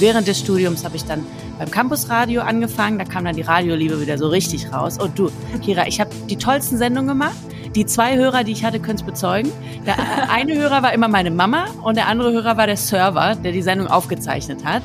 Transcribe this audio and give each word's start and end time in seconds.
Während 0.00 0.28
des 0.28 0.38
Studiums 0.38 0.84
habe 0.84 0.96
ich 0.96 1.04
dann 1.04 1.26
beim 1.58 1.70
Campusradio 1.70 2.42
angefangen. 2.42 2.98
Da 2.98 3.04
kam 3.04 3.24
dann 3.24 3.34
die 3.34 3.42
Radioliebe 3.42 4.00
wieder 4.00 4.16
so 4.16 4.28
richtig 4.28 4.72
raus. 4.72 4.98
Und 4.98 5.18
du, 5.18 5.30
Kira, 5.62 5.86
ich 5.86 6.00
habe 6.00 6.10
die 6.28 6.36
tollsten 6.36 6.78
Sendungen 6.78 7.08
gemacht. 7.08 7.36
Die 7.74 7.84
zwei 7.84 8.16
Hörer, 8.16 8.44
die 8.44 8.52
ich 8.52 8.64
hatte, 8.64 8.80
können 8.80 8.96
es 8.96 9.02
bezeugen. 9.02 9.50
Der 9.86 9.96
eine 10.30 10.54
Hörer 10.54 10.82
war 10.82 10.92
immer 10.92 11.08
meine 11.08 11.30
Mama 11.30 11.66
und 11.82 11.96
der 11.96 12.06
andere 12.06 12.32
Hörer 12.32 12.56
war 12.56 12.66
der 12.66 12.76
Server, 12.76 13.34
der 13.34 13.52
die 13.52 13.62
Sendung 13.62 13.88
aufgezeichnet 13.88 14.64
hat. 14.64 14.82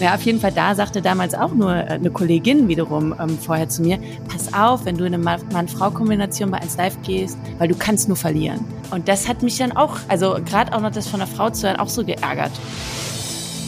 Ja, 0.00 0.14
auf 0.14 0.22
jeden 0.22 0.40
Fall, 0.40 0.50
da 0.50 0.74
sagte 0.74 1.00
damals 1.00 1.32
auch 1.32 1.52
nur 1.52 1.76
äh, 1.76 1.92
eine 1.92 2.10
Kollegin 2.10 2.66
wiederum 2.66 3.14
ähm, 3.20 3.38
vorher 3.38 3.68
zu 3.68 3.82
mir, 3.82 4.00
pass 4.28 4.52
auf, 4.52 4.84
wenn 4.84 4.96
du 4.96 5.04
in 5.04 5.14
eine 5.14 5.22
Mann-Frau-Kombination 5.22 6.50
bei 6.50 6.58
1 6.58 6.76
Live 6.76 7.00
gehst, 7.02 7.38
weil 7.58 7.68
du 7.68 7.76
kannst 7.76 8.08
nur 8.08 8.16
verlieren. 8.16 8.64
Und 8.90 9.06
das 9.06 9.28
hat 9.28 9.42
mich 9.42 9.58
dann 9.58 9.70
auch, 9.70 9.98
also 10.08 10.38
gerade 10.44 10.74
auch 10.74 10.80
noch 10.80 10.90
das 10.90 11.06
von 11.06 11.20
einer 11.20 11.30
Frau 11.30 11.50
zu 11.50 11.68
hören, 11.68 11.78
auch 11.78 11.88
so 11.88 12.04
geärgert. 12.04 12.50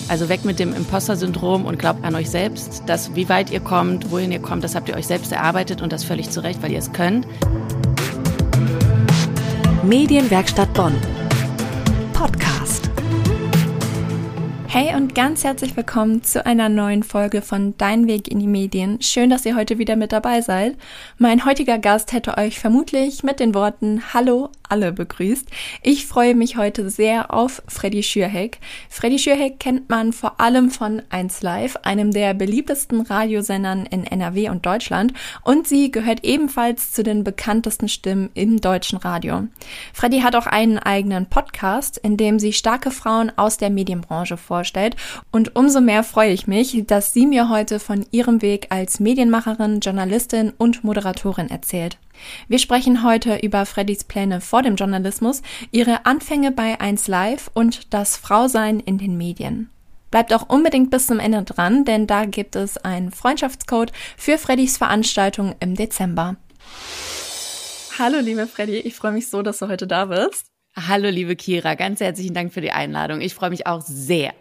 Also 0.07 0.29
weg 0.29 0.45
mit 0.45 0.59
dem 0.59 0.75
Imposter-Syndrom 0.75 1.65
und 1.65 1.79
glaubt 1.79 2.05
an 2.05 2.15
euch 2.15 2.29
selbst, 2.29 2.83
dass 2.87 3.15
wie 3.15 3.29
weit 3.31 3.51
ihr 3.51 3.61
kommt, 3.61 4.11
wohin 4.11 4.33
ihr 4.33 4.39
kommt, 4.39 4.63
das 4.63 4.75
habt 4.75 4.89
ihr 4.89 4.97
euch 4.97 5.07
selbst 5.07 5.33
erarbeitet 5.33 5.81
und 5.81 5.93
das 5.93 6.05
völlig 6.05 6.31
zu 6.31 6.43
Recht, 6.43 6.63
weil 6.63 6.73
ihr 6.73 6.79
es 6.79 6.93
könnt. 6.93 7.27
Medienwerkstatt 9.83 10.73
Bonn. 10.75 10.95
Podcast. 12.13 12.91
Hey 14.67 14.95
und 14.95 15.15
ganz 15.15 15.43
herzlich 15.43 15.77
willkommen 15.77 16.23
zu 16.23 16.45
einer 16.45 16.69
neuen 16.69 17.03
Folge 17.03 17.41
von 17.41 17.75
Dein 17.79 18.07
Weg 18.07 18.29
in 18.29 18.41
die 18.41 18.47
Medien. 18.47 19.01
Schön, 19.01 19.31
dass 19.31 19.47
ihr 19.47 19.57
heute 19.57 19.79
wieder 19.79 19.97
mit 19.97 20.13
dabei 20.13 20.43
seid. 20.43 20.77
Mein 21.17 21.47
heutiger 21.47 21.79
Gast 21.79 22.13
hätte 22.13 22.37
euch 22.37 22.59
vermutlich 22.59 23.23
mit 23.23 23.41
den 23.41 23.55
Worten 23.55 24.03
Hallo 24.13 24.51
alle 24.75 24.91
begrüßt. 24.91 25.47
Ich 25.83 26.05
freue 26.05 26.35
mich 26.35 26.57
heute 26.57 26.91
sehr 26.91 27.33
auf 27.33 27.63
Freddy 27.69 28.03
Schürheck. 28.03 28.59
Freddy 28.91 29.21
Schürheck 29.21 29.61
kennt 29.61 29.89
man 29.89 30.13
vor 30.13 30.41
allem 30.41 30.73
von 30.73 31.01
1 31.11 31.43
Live, 31.43 31.77
einem 31.85 32.11
der 32.11 32.35
beliebtesten 32.35 33.03
Radiosendern 33.03 33.87
in 33.87 34.03
NRW 34.05 34.49
und 34.49 34.67
Deutschland 34.67 35.13
und 35.45 35.69
sie 35.69 35.93
gehört 35.93 36.25
ebenfalls 36.25 36.91
zu 36.91 37.05
den 37.05 37.23
bekanntesten 37.23 37.89
Stimmen 37.89 38.31
im 38.35 38.61
deutschen 38.61 38.99
Radio. 38.99 39.47
Freddy 39.93 40.23
hat 40.23 40.35
auch 40.35 40.49
einen 40.49 40.81
eigenen 40.81 41.27
Podcast, 41.27 41.97
in 41.99 42.17
dem 42.17 42.41
sie 42.41 42.53
starke 42.53 42.91
Frauen 42.91 43.31
aus 43.37 43.59
der 43.59 43.71
Medienbranche 43.71 44.37
vorstellt. 44.37 44.97
Und 45.31 45.55
umso 45.55 45.81
mehr 45.81 46.03
freue 46.03 46.33
ich 46.33 46.49
mich, 46.49 46.83
dass 46.89 47.13
sie 47.13 47.27
mir 47.27 47.49
heute 47.49 47.79
von 47.79 48.07
ihrem 48.11 48.43
Weg 48.43 48.67
als 48.71 48.99
Medienmacherin, 48.99 49.79
Journalistin 49.79 50.53
und 50.59 50.83
Moderatorin 50.83 51.49
erzählt. 51.49 51.97
Wir 52.49 52.59
sprechen 52.59 53.03
heute 53.05 53.37
über 53.37 53.67
Freddys 53.67 54.05
Pläne 54.05 54.41
vor 54.41 54.63
dem 54.63 54.77
Journalismus, 54.77 55.43
ihre 55.71 56.07
Anfänge 56.07 56.53
bei 56.53 56.81
1 56.81 57.09
Live 57.09 57.51
und 57.55 57.93
das 57.93 58.17
Frausein 58.17 58.81
in 58.81 58.99
den 58.99 59.17
Medien. 59.17 59.71
Bleibt 60.11 60.33
auch 60.33 60.49
unbedingt 60.49 60.91
bis 60.91 61.09
zum 61.09 61.19
Ende 61.19 61.43
dran, 61.43 61.85
denn 61.85 62.07
da 62.07 62.25
gibt 62.25 62.55
es 62.55 62.79
einen 62.79 63.11
Freundschaftscode 63.11 63.93
für 64.17 64.39
Freddys 64.39 64.77
Veranstaltung 64.77 65.57
im 65.59 65.75
Dezember. 65.75 66.37
Hallo, 67.99 68.19
liebe 68.21 68.47
Freddy, 68.47 68.77
ich 68.77 68.95
freue 68.95 69.13
mich 69.13 69.29
so, 69.29 69.43
dass 69.43 69.59
du 69.59 69.69
heute 69.69 69.87
da 69.87 70.07
bist. 70.07 70.47
Hallo, 70.77 71.09
liebe 71.09 71.37
Kira, 71.37 71.75
ganz 71.75 72.01
herzlichen 72.01 72.35
Dank 72.35 72.53
für 72.53 72.61
die 72.61 72.73
Einladung. 72.73 73.21
Ich 73.21 73.35
freue 73.35 73.51
mich 73.51 73.67
auch 73.67 73.83
sehr. 73.83 74.35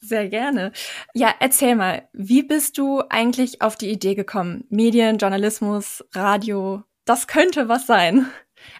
Sehr 0.00 0.28
gerne. 0.28 0.72
Ja, 1.14 1.34
erzähl 1.40 1.74
mal, 1.74 2.08
wie 2.12 2.42
bist 2.42 2.78
du 2.78 3.02
eigentlich 3.08 3.62
auf 3.62 3.76
die 3.76 3.90
Idee 3.90 4.14
gekommen? 4.14 4.64
Medien, 4.68 5.18
Journalismus, 5.18 6.04
Radio, 6.12 6.82
das 7.06 7.26
könnte 7.26 7.68
was 7.68 7.86
sein. 7.86 8.26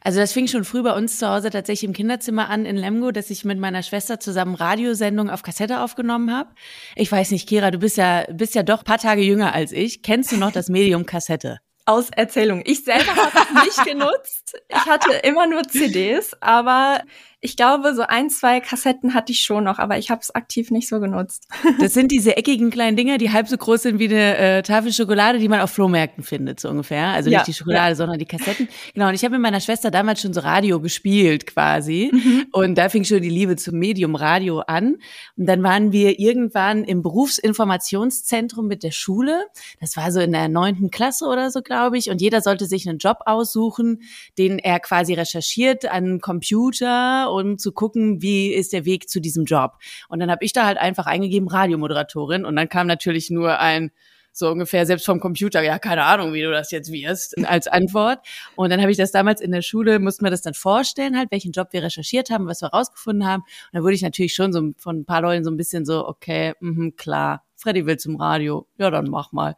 Also 0.02 0.20
das 0.20 0.32
fing 0.32 0.48
schon 0.48 0.64
früh 0.64 0.82
bei 0.82 0.92
uns 0.92 1.18
zu 1.18 1.28
Hause 1.28 1.50
tatsächlich 1.50 1.84
im 1.84 1.92
Kinderzimmer 1.92 2.50
an 2.50 2.66
in 2.66 2.76
Lemgo, 2.76 3.12
dass 3.12 3.30
ich 3.30 3.44
mit 3.44 3.58
meiner 3.58 3.82
Schwester 3.82 4.20
zusammen 4.20 4.54
Radiosendungen 4.54 5.32
auf 5.32 5.42
Kassette 5.42 5.80
aufgenommen 5.80 6.34
habe. 6.34 6.50
Ich 6.96 7.10
weiß 7.10 7.30
nicht, 7.30 7.48
Kira, 7.48 7.70
du 7.70 7.78
bist 7.78 7.96
ja 7.96 8.24
bist 8.32 8.54
ja 8.54 8.62
doch 8.62 8.84
paar 8.84 8.98
Tage 8.98 9.22
jünger 9.22 9.54
als 9.54 9.72
ich. 9.72 10.02
Kennst 10.02 10.32
du 10.32 10.36
noch 10.36 10.50
das 10.50 10.68
Medium 10.68 11.06
Kassette? 11.06 11.58
Aus 11.84 12.10
Erzählung. 12.10 12.62
Ich 12.64 12.82
selber 12.82 13.14
habe 13.14 13.38
es 13.38 13.64
nicht 13.64 13.84
genutzt. 13.86 14.60
Ich 14.68 14.86
hatte 14.86 15.12
immer 15.22 15.46
nur 15.46 15.62
CDs, 15.62 16.36
aber 16.40 17.00
ich 17.40 17.56
glaube, 17.56 17.94
so 17.94 18.02
ein, 18.02 18.30
zwei 18.30 18.60
Kassetten 18.60 19.12
hatte 19.12 19.30
ich 19.30 19.40
schon 19.40 19.64
noch, 19.64 19.78
aber 19.78 19.98
ich 19.98 20.10
habe 20.10 20.20
es 20.22 20.34
aktiv 20.34 20.70
nicht 20.70 20.88
so 20.88 21.00
genutzt. 21.00 21.46
Das 21.78 21.92
sind 21.92 22.10
diese 22.10 22.36
eckigen 22.36 22.70
kleinen 22.70 22.96
Dinger, 22.96 23.18
die 23.18 23.32
halb 23.32 23.48
so 23.48 23.56
groß 23.56 23.82
sind 23.82 23.98
wie 23.98 24.06
eine 24.06 24.36
äh, 24.38 24.62
Tafel 24.62 24.92
Schokolade, 24.92 25.38
die 25.38 25.48
man 25.48 25.60
auf 25.60 25.70
Flohmärkten 25.70 26.24
findet, 26.24 26.58
so 26.58 26.70
ungefähr. 26.70 27.08
Also 27.08 27.30
ja, 27.30 27.38
nicht 27.38 27.48
die 27.48 27.54
Schokolade, 27.54 27.90
ja. 27.90 27.94
sondern 27.94 28.18
die 28.18 28.24
Kassetten. 28.24 28.68
Genau, 28.94 29.08
und 29.08 29.14
ich 29.14 29.22
habe 29.24 29.32
mit 29.32 29.42
meiner 29.42 29.60
Schwester 29.60 29.90
damals 29.90 30.22
schon 30.22 30.32
so 30.32 30.40
Radio 30.40 30.80
gespielt 30.80 31.46
quasi. 31.46 32.10
Mhm. 32.12 32.46
Und 32.52 32.76
da 32.76 32.88
fing 32.88 33.04
schon 33.04 33.20
die 33.20 33.28
Liebe 33.28 33.56
zum 33.56 33.78
Medium 33.78 34.14
Radio 34.14 34.60
an. 34.60 34.96
Und 35.36 35.46
dann 35.46 35.62
waren 35.62 35.92
wir 35.92 36.18
irgendwann 36.18 36.82
im 36.84 37.02
Berufsinformationszentrum 37.02 38.66
mit 38.66 38.82
der 38.82 38.92
Schule. 38.92 39.44
Das 39.80 39.96
war 39.96 40.10
so 40.10 40.20
in 40.20 40.32
der 40.32 40.48
neunten 40.48 40.90
Klasse 40.90 41.26
oder 41.26 41.50
so, 41.50 41.60
glaube 41.60 41.98
ich. 41.98 42.10
Und 42.10 42.20
jeder 42.20 42.40
sollte 42.40 42.66
sich 42.66 42.88
einen 42.88 42.98
Job 42.98 43.18
aussuchen, 43.26 44.02
den 44.38 44.58
er 44.58 44.80
quasi 44.80 45.14
recherchiert 45.14 45.90
an 45.90 46.20
Computer 46.20 47.25
um 47.32 47.58
zu 47.58 47.72
gucken, 47.72 48.22
wie 48.22 48.52
ist 48.52 48.72
der 48.72 48.84
Weg 48.84 49.08
zu 49.08 49.20
diesem 49.20 49.44
Job. 49.44 49.78
Und 50.08 50.20
dann 50.20 50.30
habe 50.30 50.44
ich 50.44 50.52
da 50.52 50.66
halt 50.66 50.78
einfach 50.78 51.06
eingegeben 51.06 51.48
Radiomoderatorin 51.48 52.44
und 52.44 52.56
dann 52.56 52.68
kam 52.68 52.86
natürlich 52.86 53.30
nur 53.30 53.58
ein 53.58 53.90
so 54.36 54.50
ungefähr 54.50 54.84
selbst 54.84 55.06
vom 55.06 55.18
Computer, 55.18 55.62
ja, 55.62 55.78
keine 55.78 56.04
Ahnung, 56.04 56.34
wie 56.34 56.42
du 56.42 56.50
das 56.50 56.70
jetzt 56.70 56.92
wirst, 56.92 57.38
als 57.46 57.66
Antwort. 57.66 58.18
Und 58.54 58.70
dann 58.70 58.80
habe 58.80 58.90
ich 58.90 58.98
das 58.98 59.10
damals 59.10 59.40
in 59.40 59.50
der 59.50 59.62
Schule, 59.62 59.98
mussten 59.98 60.24
wir 60.24 60.30
das 60.30 60.42
dann 60.42 60.54
vorstellen, 60.54 61.16
halt, 61.16 61.30
welchen 61.30 61.52
Job 61.52 61.68
wir 61.72 61.82
recherchiert 61.82 62.30
haben, 62.30 62.46
was 62.46 62.60
wir 62.60 62.68
rausgefunden 62.68 63.26
haben. 63.26 63.42
Und 63.42 63.70
dann 63.72 63.82
wurde 63.82 63.94
ich 63.94 64.02
natürlich 64.02 64.34
schon 64.34 64.52
so 64.52 64.72
von 64.76 65.00
ein 65.00 65.04
paar 65.06 65.22
Leuten 65.22 65.42
so 65.42 65.50
ein 65.50 65.56
bisschen 65.56 65.86
so, 65.86 66.06
okay, 66.06 66.52
mh, 66.60 66.92
klar, 66.96 67.45
Freddy 67.56 67.86
will 67.86 67.96
zum 67.98 68.16
Radio. 68.16 68.66
Ja, 68.78 68.90
dann 68.90 69.08
mach 69.08 69.32
mal. 69.32 69.56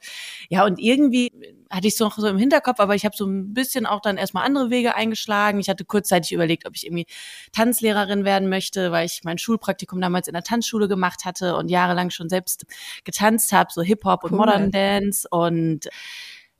Ja, 0.48 0.64
und 0.64 0.78
irgendwie 0.78 1.32
hatte 1.68 1.88
ich 1.88 1.94
es 1.94 2.00
noch 2.00 2.16
so 2.16 2.26
im 2.28 2.38
Hinterkopf, 2.38 2.80
aber 2.80 2.94
ich 2.94 3.04
habe 3.04 3.16
so 3.16 3.26
ein 3.26 3.52
bisschen 3.52 3.86
auch 3.86 4.00
dann 4.00 4.16
erstmal 4.16 4.44
andere 4.46 4.70
Wege 4.70 4.94
eingeschlagen. 4.94 5.60
Ich 5.60 5.68
hatte 5.68 5.84
kurzzeitig 5.84 6.32
überlegt, 6.32 6.66
ob 6.66 6.76
ich 6.76 6.86
irgendwie 6.86 7.06
Tanzlehrerin 7.52 8.24
werden 8.24 8.48
möchte, 8.48 8.92
weil 8.92 9.06
ich 9.06 9.22
mein 9.24 9.38
Schulpraktikum 9.38 10.00
damals 10.00 10.28
in 10.28 10.34
der 10.34 10.44
Tanzschule 10.44 10.88
gemacht 10.88 11.24
hatte 11.24 11.56
und 11.56 11.68
jahrelang 11.68 12.10
schon 12.10 12.28
selbst 12.28 12.64
getanzt 13.04 13.52
habe, 13.52 13.70
so 13.72 13.82
Hip-Hop 13.82 14.24
cool. 14.24 14.30
und 14.30 14.36
Modern 14.38 14.70
Dance 14.70 15.28
und 15.30 15.88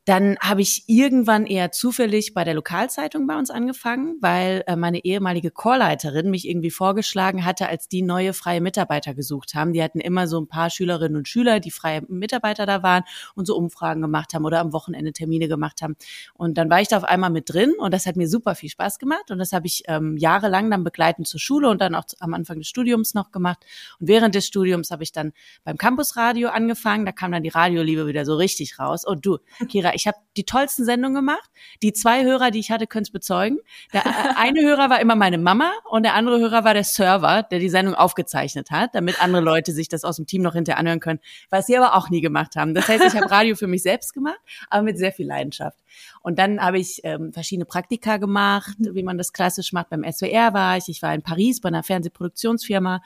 dann 0.09 0.39
habe 0.39 0.63
ich 0.63 0.85
irgendwann 0.87 1.45
eher 1.45 1.71
zufällig 1.71 2.33
bei 2.33 2.43
der 2.43 2.55
Lokalzeitung 2.55 3.27
bei 3.27 3.37
uns 3.37 3.51
angefangen, 3.51 4.15
weil 4.21 4.63
äh, 4.65 4.75
meine 4.75 5.05
ehemalige 5.05 5.51
Chorleiterin 5.51 6.31
mich 6.31 6.47
irgendwie 6.47 6.71
vorgeschlagen 6.71 7.45
hatte, 7.45 7.69
als 7.69 7.87
die 7.89 8.01
neue 8.01 8.33
freie 8.33 8.59
Mitarbeiter 8.59 9.13
gesucht 9.13 9.53
haben. 9.53 9.71
Die 9.71 9.83
hatten 9.83 9.99
immer 9.99 10.27
so 10.27 10.41
ein 10.41 10.47
paar 10.47 10.71
Schülerinnen 10.71 11.15
und 11.15 11.27
Schüler, 11.27 11.59
die 11.59 11.69
freie 11.69 12.01
Mitarbeiter 12.07 12.65
da 12.65 12.81
waren 12.81 13.03
und 13.35 13.45
so 13.45 13.55
Umfragen 13.55 14.01
gemacht 14.01 14.33
haben 14.33 14.45
oder 14.45 14.61
am 14.61 14.73
Wochenende 14.73 15.13
Termine 15.13 15.47
gemacht 15.47 15.83
haben. 15.83 15.95
Und 16.33 16.57
dann 16.57 16.71
war 16.71 16.81
ich 16.81 16.87
da 16.87 16.97
auf 16.97 17.03
einmal 17.03 17.29
mit 17.29 17.53
drin 17.53 17.75
und 17.77 17.93
das 17.93 18.07
hat 18.07 18.15
mir 18.15 18.27
super 18.27 18.55
viel 18.55 18.69
Spaß 18.69 18.97
gemacht 18.97 19.29
und 19.29 19.37
das 19.37 19.53
habe 19.53 19.67
ich 19.67 19.83
ähm, 19.85 20.17
jahrelang 20.17 20.71
dann 20.71 20.83
begleitend 20.83 21.27
zur 21.27 21.39
Schule 21.39 21.69
und 21.69 21.81
dann 21.81 21.93
auch 21.93 22.05
am 22.19 22.33
Anfang 22.33 22.57
des 22.57 22.67
Studiums 22.67 23.13
noch 23.13 23.29
gemacht. 23.29 23.63
Und 23.99 24.07
während 24.07 24.33
des 24.33 24.47
Studiums 24.47 24.89
habe 24.89 25.03
ich 25.03 25.11
dann 25.11 25.33
beim 25.63 25.77
Campusradio 25.77 26.49
angefangen. 26.49 27.05
Da 27.05 27.11
kam 27.11 27.31
dann 27.31 27.43
die 27.43 27.49
Radioliebe 27.49 28.07
wieder 28.07 28.25
so 28.25 28.37
richtig 28.37 28.79
raus. 28.79 29.05
Und 29.05 29.23
du, 29.23 29.37
Kira, 29.69 29.93
ich 29.99 30.07
habe 30.07 30.17
die 30.37 30.45
tollsten 30.45 30.85
Sendungen 30.85 31.15
gemacht. 31.15 31.49
Die 31.83 31.93
zwei 31.93 32.23
Hörer, 32.23 32.51
die 32.51 32.59
ich 32.59 32.71
hatte, 32.71 32.87
können 32.87 33.03
es 33.03 33.11
bezeugen. 33.11 33.59
Der 33.93 34.05
äh, 34.05 34.09
eine 34.37 34.61
Hörer 34.61 34.89
war 34.89 35.01
immer 35.01 35.15
meine 35.15 35.37
Mama 35.37 35.71
und 35.89 36.03
der 36.03 36.13
andere 36.13 36.39
Hörer 36.39 36.63
war 36.63 36.73
der 36.73 36.83
Server, 36.85 37.43
der 37.43 37.59
die 37.59 37.69
Sendung 37.69 37.95
aufgezeichnet 37.95 38.71
hat, 38.71 38.95
damit 38.95 39.21
andere 39.21 39.41
Leute 39.41 39.73
sich 39.73 39.89
das 39.89 40.03
aus 40.03 40.15
dem 40.15 40.25
Team 40.25 40.41
noch 40.41 40.53
hinterher 40.53 40.79
anhören 40.79 40.99
können, 40.99 41.19
was 41.49 41.67
sie 41.67 41.77
aber 41.77 41.95
auch 41.95 42.09
nie 42.09 42.21
gemacht 42.21 42.55
haben. 42.55 42.73
Das 42.73 42.87
heißt, 42.87 43.03
ich 43.03 43.15
habe 43.15 43.29
Radio 43.29 43.55
für 43.55 43.67
mich 43.67 43.83
selbst 43.83 44.13
gemacht, 44.13 44.39
aber 44.69 44.83
mit 44.83 44.97
sehr 44.97 45.11
viel 45.11 45.27
Leidenschaft. 45.27 45.77
Und 46.21 46.39
dann 46.39 46.61
habe 46.61 46.79
ich 46.79 47.01
ähm, 47.03 47.33
verschiedene 47.33 47.65
Praktika 47.65 48.17
gemacht, 48.17 48.75
wie 48.79 49.03
man 49.03 49.17
das 49.17 49.33
klassisch 49.33 49.73
macht. 49.73 49.89
Beim 49.89 50.03
SWR 50.09 50.53
war 50.53 50.77
ich, 50.77 50.87
ich 50.87 51.01
war 51.01 51.13
in 51.13 51.21
Paris 51.21 51.61
bei 51.61 51.67
einer 51.67 51.83
Fernsehproduktionsfirma 51.83 53.01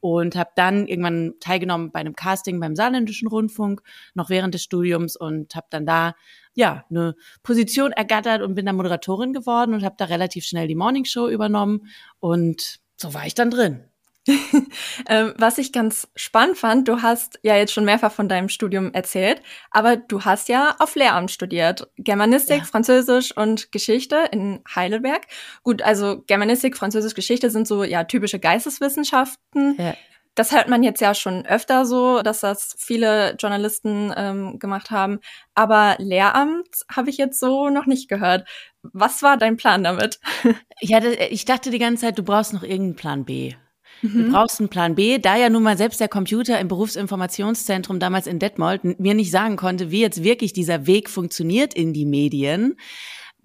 und 0.00 0.36
habe 0.36 0.50
dann 0.56 0.86
irgendwann 0.86 1.34
teilgenommen 1.40 1.90
bei 1.90 2.00
einem 2.00 2.14
Casting 2.14 2.60
beim 2.60 2.76
Saarländischen 2.76 3.28
Rundfunk 3.28 3.82
noch 4.14 4.30
während 4.30 4.54
des 4.54 4.62
Studiums 4.62 5.16
und 5.16 5.54
habe 5.54 5.66
dann 5.70 5.86
da 5.86 6.14
ja 6.54 6.84
eine 6.90 7.14
Position 7.42 7.92
ergattert 7.92 8.42
und 8.42 8.54
bin 8.54 8.66
dann 8.66 8.76
Moderatorin 8.76 9.32
geworden 9.32 9.74
und 9.74 9.84
habe 9.84 9.96
da 9.98 10.06
relativ 10.06 10.44
schnell 10.44 10.68
die 10.68 10.74
Morning 10.74 11.04
Show 11.04 11.28
übernommen 11.28 11.88
und 12.20 12.80
so 12.96 13.14
war 13.14 13.26
ich 13.26 13.34
dann 13.34 13.50
drin. 13.50 13.84
ähm, 15.08 15.34
was 15.38 15.58
ich 15.58 15.72
ganz 15.72 16.08
spannend 16.16 16.58
fand, 16.58 16.88
du 16.88 17.02
hast 17.02 17.38
ja 17.42 17.56
jetzt 17.56 17.72
schon 17.72 17.84
mehrfach 17.84 18.12
von 18.12 18.28
deinem 18.28 18.48
Studium 18.48 18.92
erzählt, 18.92 19.40
aber 19.70 19.96
du 19.96 20.24
hast 20.24 20.48
ja 20.48 20.74
auf 20.78 20.94
Lehramt 20.96 21.30
studiert. 21.30 21.88
Germanistik, 21.96 22.58
ja. 22.58 22.64
Französisch 22.64 23.36
und 23.36 23.70
Geschichte 23.72 24.28
in 24.32 24.60
Heidelberg. 24.74 25.26
Gut, 25.62 25.82
also 25.82 26.22
Germanistik, 26.26 26.76
Französisch, 26.76 27.14
Geschichte 27.14 27.50
sind 27.50 27.68
so 27.68 27.84
ja 27.84 28.04
typische 28.04 28.38
Geisteswissenschaften. 28.38 29.76
Ja. 29.78 29.94
Das 30.34 30.52
hört 30.52 30.68
man 30.68 30.82
jetzt 30.82 31.00
ja 31.00 31.14
schon 31.14 31.46
öfter 31.46 31.86
so, 31.86 32.20
dass 32.20 32.40
das 32.40 32.76
viele 32.78 33.36
Journalisten 33.38 34.12
ähm, 34.14 34.58
gemacht 34.58 34.90
haben. 34.90 35.20
Aber 35.54 35.96
Lehramt 35.98 36.68
habe 36.94 37.08
ich 37.08 37.16
jetzt 37.16 37.40
so 37.40 37.70
noch 37.70 37.86
nicht 37.86 38.08
gehört. 38.10 38.46
Was 38.82 39.22
war 39.22 39.38
dein 39.38 39.56
Plan 39.56 39.82
damit? 39.82 40.20
ja, 40.80 41.02
ich 41.02 41.46
dachte 41.46 41.70
die 41.70 41.78
ganze 41.78 42.02
Zeit, 42.02 42.18
du 42.18 42.22
brauchst 42.22 42.52
noch 42.52 42.62
irgendeinen 42.62 42.96
Plan 42.96 43.24
B. 43.24 43.54
Mhm. 44.02 44.24
Du 44.26 44.32
brauchst 44.32 44.60
einen 44.60 44.68
Plan 44.68 44.94
B, 44.94 45.18
da 45.18 45.36
ja 45.36 45.48
nun 45.48 45.62
mal 45.62 45.76
selbst 45.76 46.00
der 46.00 46.08
Computer 46.08 46.58
im 46.60 46.68
Berufsinformationszentrum 46.68 47.98
damals 47.98 48.26
in 48.26 48.38
Detmold 48.38 49.00
mir 49.00 49.14
nicht 49.14 49.30
sagen 49.30 49.56
konnte, 49.56 49.90
wie 49.90 50.00
jetzt 50.00 50.22
wirklich 50.22 50.52
dieser 50.52 50.86
Weg 50.86 51.08
funktioniert 51.08 51.74
in 51.74 51.92
die 51.92 52.06
Medien 52.06 52.76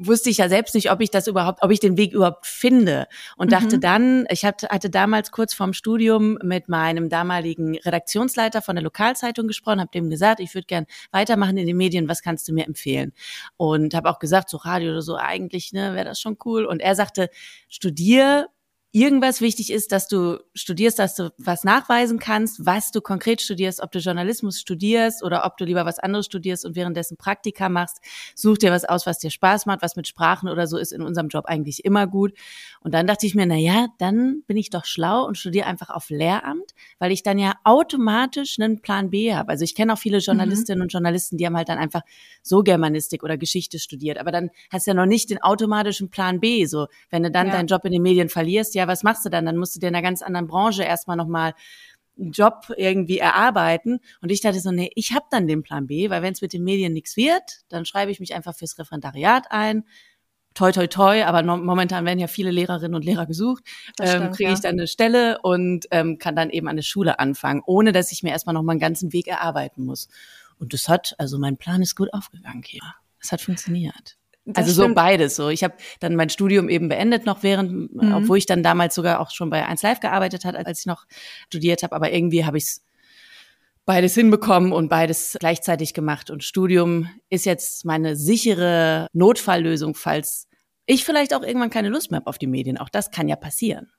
wusste 0.07 0.29
ich 0.29 0.37
ja 0.37 0.49
selbst 0.49 0.75
nicht, 0.75 0.91
ob 0.91 1.01
ich 1.01 1.11
das 1.11 1.27
überhaupt, 1.27 1.61
ob 1.61 1.71
ich 1.71 1.79
den 1.79 1.97
Weg 1.97 2.13
überhaupt 2.13 2.45
finde. 2.45 3.07
Und 3.37 3.47
mhm. 3.47 3.51
dachte 3.51 3.79
dann, 3.79 4.25
ich 4.29 4.45
hatte, 4.45 4.67
hatte 4.69 4.89
damals 4.89 5.31
kurz 5.31 5.53
vorm 5.53 5.73
Studium 5.73 6.37
mit 6.43 6.69
meinem 6.69 7.09
damaligen 7.09 7.77
Redaktionsleiter 7.77 8.61
von 8.61 8.75
der 8.75 8.83
Lokalzeitung 8.83 9.47
gesprochen, 9.47 9.79
habe 9.79 9.91
dem 9.93 10.09
gesagt, 10.09 10.39
ich 10.39 10.53
würde 10.53 10.65
gern 10.67 10.85
weitermachen 11.11 11.57
in 11.57 11.67
den 11.67 11.77
Medien, 11.77 12.07
was 12.07 12.21
kannst 12.21 12.47
du 12.47 12.53
mir 12.53 12.65
empfehlen? 12.65 13.13
Und 13.57 13.93
habe 13.93 14.09
auch 14.09 14.19
gesagt, 14.19 14.49
so 14.49 14.57
Radio 14.57 14.91
oder 14.91 15.01
so, 15.01 15.15
eigentlich, 15.15 15.71
ne, 15.73 15.93
wäre 15.93 16.05
das 16.05 16.19
schon 16.19 16.37
cool. 16.45 16.65
Und 16.65 16.81
er 16.81 16.95
sagte, 16.95 17.29
studier 17.69 18.47
irgendwas 18.93 19.39
wichtig 19.39 19.71
ist, 19.71 19.93
dass 19.93 20.07
du 20.09 20.39
studierst, 20.53 20.99
dass 20.99 21.15
du 21.15 21.31
was 21.37 21.63
nachweisen 21.63 22.19
kannst, 22.19 22.65
was 22.65 22.91
du 22.91 22.99
konkret 22.99 23.41
studierst, 23.41 23.81
ob 23.81 23.91
du 23.91 23.99
Journalismus 23.99 24.59
studierst 24.59 25.23
oder 25.23 25.45
ob 25.45 25.55
du 25.55 25.63
lieber 25.63 25.85
was 25.85 25.97
anderes 25.97 26.25
studierst 26.25 26.65
und 26.65 26.75
währenddessen 26.75 27.15
Praktika 27.15 27.69
machst. 27.69 28.01
Such 28.35 28.57
dir 28.57 28.71
was 28.71 28.83
aus, 28.83 29.05
was 29.05 29.19
dir 29.19 29.31
Spaß 29.31 29.65
macht, 29.65 29.81
was 29.81 29.95
mit 29.95 30.07
Sprachen 30.07 30.49
oder 30.49 30.67
so 30.67 30.77
ist 30.77 30.91
in 30.91 31.01
unserem 31.01 31.29
Job 31.29 31.45
eigentlich 31.45 31.85
immer 31.85 32.05
gut. 32.05 32.33
Und 32.81 32.93
dann 32.93 33.07
dachte 33.07 33.25
ich 33.25 33.33
mir, 33.33 33.45
na 33.45 33.55
ja, 33.55 33.87
dann 33.97 34.43
bin 34.45 34.57
ich 34.57 34.69
doch 34.69 34.83
schlau 34.83 35.25
und 35.25 35.37
studiere 35.37 35.67
einfach 35.67 35.89
auf 35.89 36.09
Lehramt, 36.09 36.73
weil 36.99 37.13
ich 37.13 37.23
dann 37.23 37.39
ja 37.39 37.53
automatisch 37.63 38.59
einen 38.59 38.81
Plan 38.81 39.09
B 39.09 39.33
habe. 39.33 39.49
Also 39.49 39.63
ich 39.63 39.73
kenne 39.73 39.93
auch 39.93 39.99
viele 39.99 40.17
mhm. 40.17 40.23
Journalistinnen 40.23 40.79
mhm. 40.79 40.83
und 40.83 40.93
Journalisten, 40.93 41.37
die 41.37 41.45
haben 41.45 41.55
halt 41.55 41.69
dann 41.69 41.77
einfach 41.77 42.01
so 42.41 42.61
Germanistik 42.61 43.23
oder 43.23 43.37
Geschichte 43.37 43.79
studiert, 43.79 44.17
aber 44.17 44.31
dann 44.31 44.49
hast 44.69 44.85
du 44.85 44.91
ja 44.91 44.95
noch 44.95 45.05
nicht 45.05 45.29
den 45.29 45.41
automatischen 45.41 46.09
Plan 46.09 46.41
B. 46.41 46.65
So, 46.65 46.87
wenn 47.09 47.23
du 47.23 47.31
dann 47.31 47.47
ja. 47.47 47.53
deinen 47.53 47.67
Job 47.67 47.85
in 47.85 47.93
den 47.93 48.01
Medien 48.01 48.27
verlierst, 48.27 48.75
ja, 48.75 48.80
ja, 48.81 48.87
was 48.87 49.03
machst 49.03 49.23
du 49.25 49.29
dann? 49.29 49.45
Dann 49.45 49.57
musst 49.57 49.75
du 49.75 49.79
dir 49.79 49.87
in 49.87 49.95
einer 49.95 50.01
ganz 50.01 50.21
anderen 50.21 50.47
Branche 50.47 50.83
erstmal 50.83 51.17
nochmal 51.17 51.53
einen 52.19 52.31
Job 52.31 52.73
irgendwie 52.75 53.19
erarbeiten. 53.19 53.99
Und 54.21 54.31
ich 54.31 54.41
dachte 54.41 54.59
so, 54.59 54.71
nee, 54.71 54.91
ich 54.95 55.13
habe 55.13 55.25
dann 55.31 55.47
den 55.47 55.63
Plan 55.63 55.87
B, 55.87 56.09
weil 56.09 56.21
wenn 56.21 56.33
es 56.33 56.41
mit 56.41 56.53
den 56.53 56.63
Medien 56.63 56.93
nichts 56.93 57.15
wird, 57.15 57.61
dann 57.69 57.85
schreibe 57.85 58.11
ich 58.11 58.19
mich 58.19 58.33
einfach 58.33 58.55
fürs 58.55 58.77
Referendariat 58.77 59.45
ein. 59.49 59.85
Toi, 60.53 60.73
toi, 60.73 60.87
toi, 60.87 61.23
aber 61.23 61.43
no 61.43 61.55
momentan 61.55 62.03
werden 62.03 62.19
ja 62.19 62.27
viele 62.27 62.51
Lehrerinnen 62.51 62.95
und 62.95 63.05
Lehrer 63.05 63.25
gesucht, 63.25 63.63
ähm, 64.01 64.31
kriege 64.31 64.51
ich 64.51 64.59
dann 64.59 64.73
eine 64.73 64.87
Stelle 64.87 65.39
und 65.41 65.87
ähm, 65.91 66.17
kann 66.17 66.35
dann 66.35 66.49
eben 66.49 66.67
an 66.67 66.75
der 66.75 66.83
Schule 66.83 67.19
anfangen, 67.19 67.61
ohne 67.65 67.93
dass 67.93 68.11
ich 68.11 68.21
mir 68.21 68.31
erstmal 68.31 68.53
noch 68.53 68.61
mal 68.61 68.73
einen 68.73 68.81
ganzen 68.81 69.13
Weg 69.13 69.27
erarbeiten 69.27 69.85
muss. 69.85 70.09
Und 70.59 70.73
das 70.73 70.89
hat, 70.89 71.15
also 71.17 71.39
mein 71.39 71.55
Plan 71.55 71.81
ist 71.81 71.95
gut 71.95 72.13
aufgegangen 72.13 72.63
hier. 72.65 72.81
Es 73.21 73.31
hat 73.31 73.39
funktioniert. 73.39 74.17
Das 74.45 74.67
also 74.67 74.87
so 74.87 74.93
beides. 74.93 75.35
So, 75.35 75.49
ich 75.49 75.63
habe 75.63 75.75
dann 75.99 76.15
mein 76.15 76.29
Studium 76.29 76.67
eben 76.69 76.89
beendet 76.89 77.25
noch 77.25 77.43
während, 77.43 77.93
mhm. 77.93 78.13
obwohl 78.13 78.37
ich 78.37 78.45
dann 78.45 78.63
damals 78.63 78.95
sogar 78.95 79.19
auch 79.19 79.31
schon 79.31 79.49
bei 79.49 79.65
1 79.65 79.83
Live 79.83 79.99
gearbeitet 79.99 80.45
hat, 80.45 80.55
als 80.55 80.79
ich 80.79 80.85
noch 80.85 81.05
studiert 81.47 81.83
habe. 81.83 81.95
Aber 81.95 82.11
irgendwie 82.11 82.45
habe 82.45 82.57
ich 82.57 82.63
es 82.63 82.81
beides 83.85 84.15
hinbekommen 84.15 84.71
und 84.71 84.89
beides 84.89 85.37
gleichzeitig 85.39 85.93
gemacht. 85.93 86.29
Und 86.29 86.43
Studium 86.43 87.09
ist 87.29 87.45
jetzt 87.45 87.85
meine 87.85 88.15
sichere 88.15 89.07
Notfalllösung, 89.13 89.95
falls 89.95 90.47
ich 90.85 91.05
vielleicht 91.05 91.33
auch 91.33 91.43
irgendwann 91.43 91.69
keine 91.69 91.89
Lust 91.89 92.09
mehr 92.09 92.19
habe 92.19 92.27
auf 92.27 92.37
die 92.37 92.47
Medien. 92.47 92.77
Auch 92.77 92.89
das 92.89 93.11
kann 93.11 93.27
ja 93.27 93.35
passieren. 93.35 93.91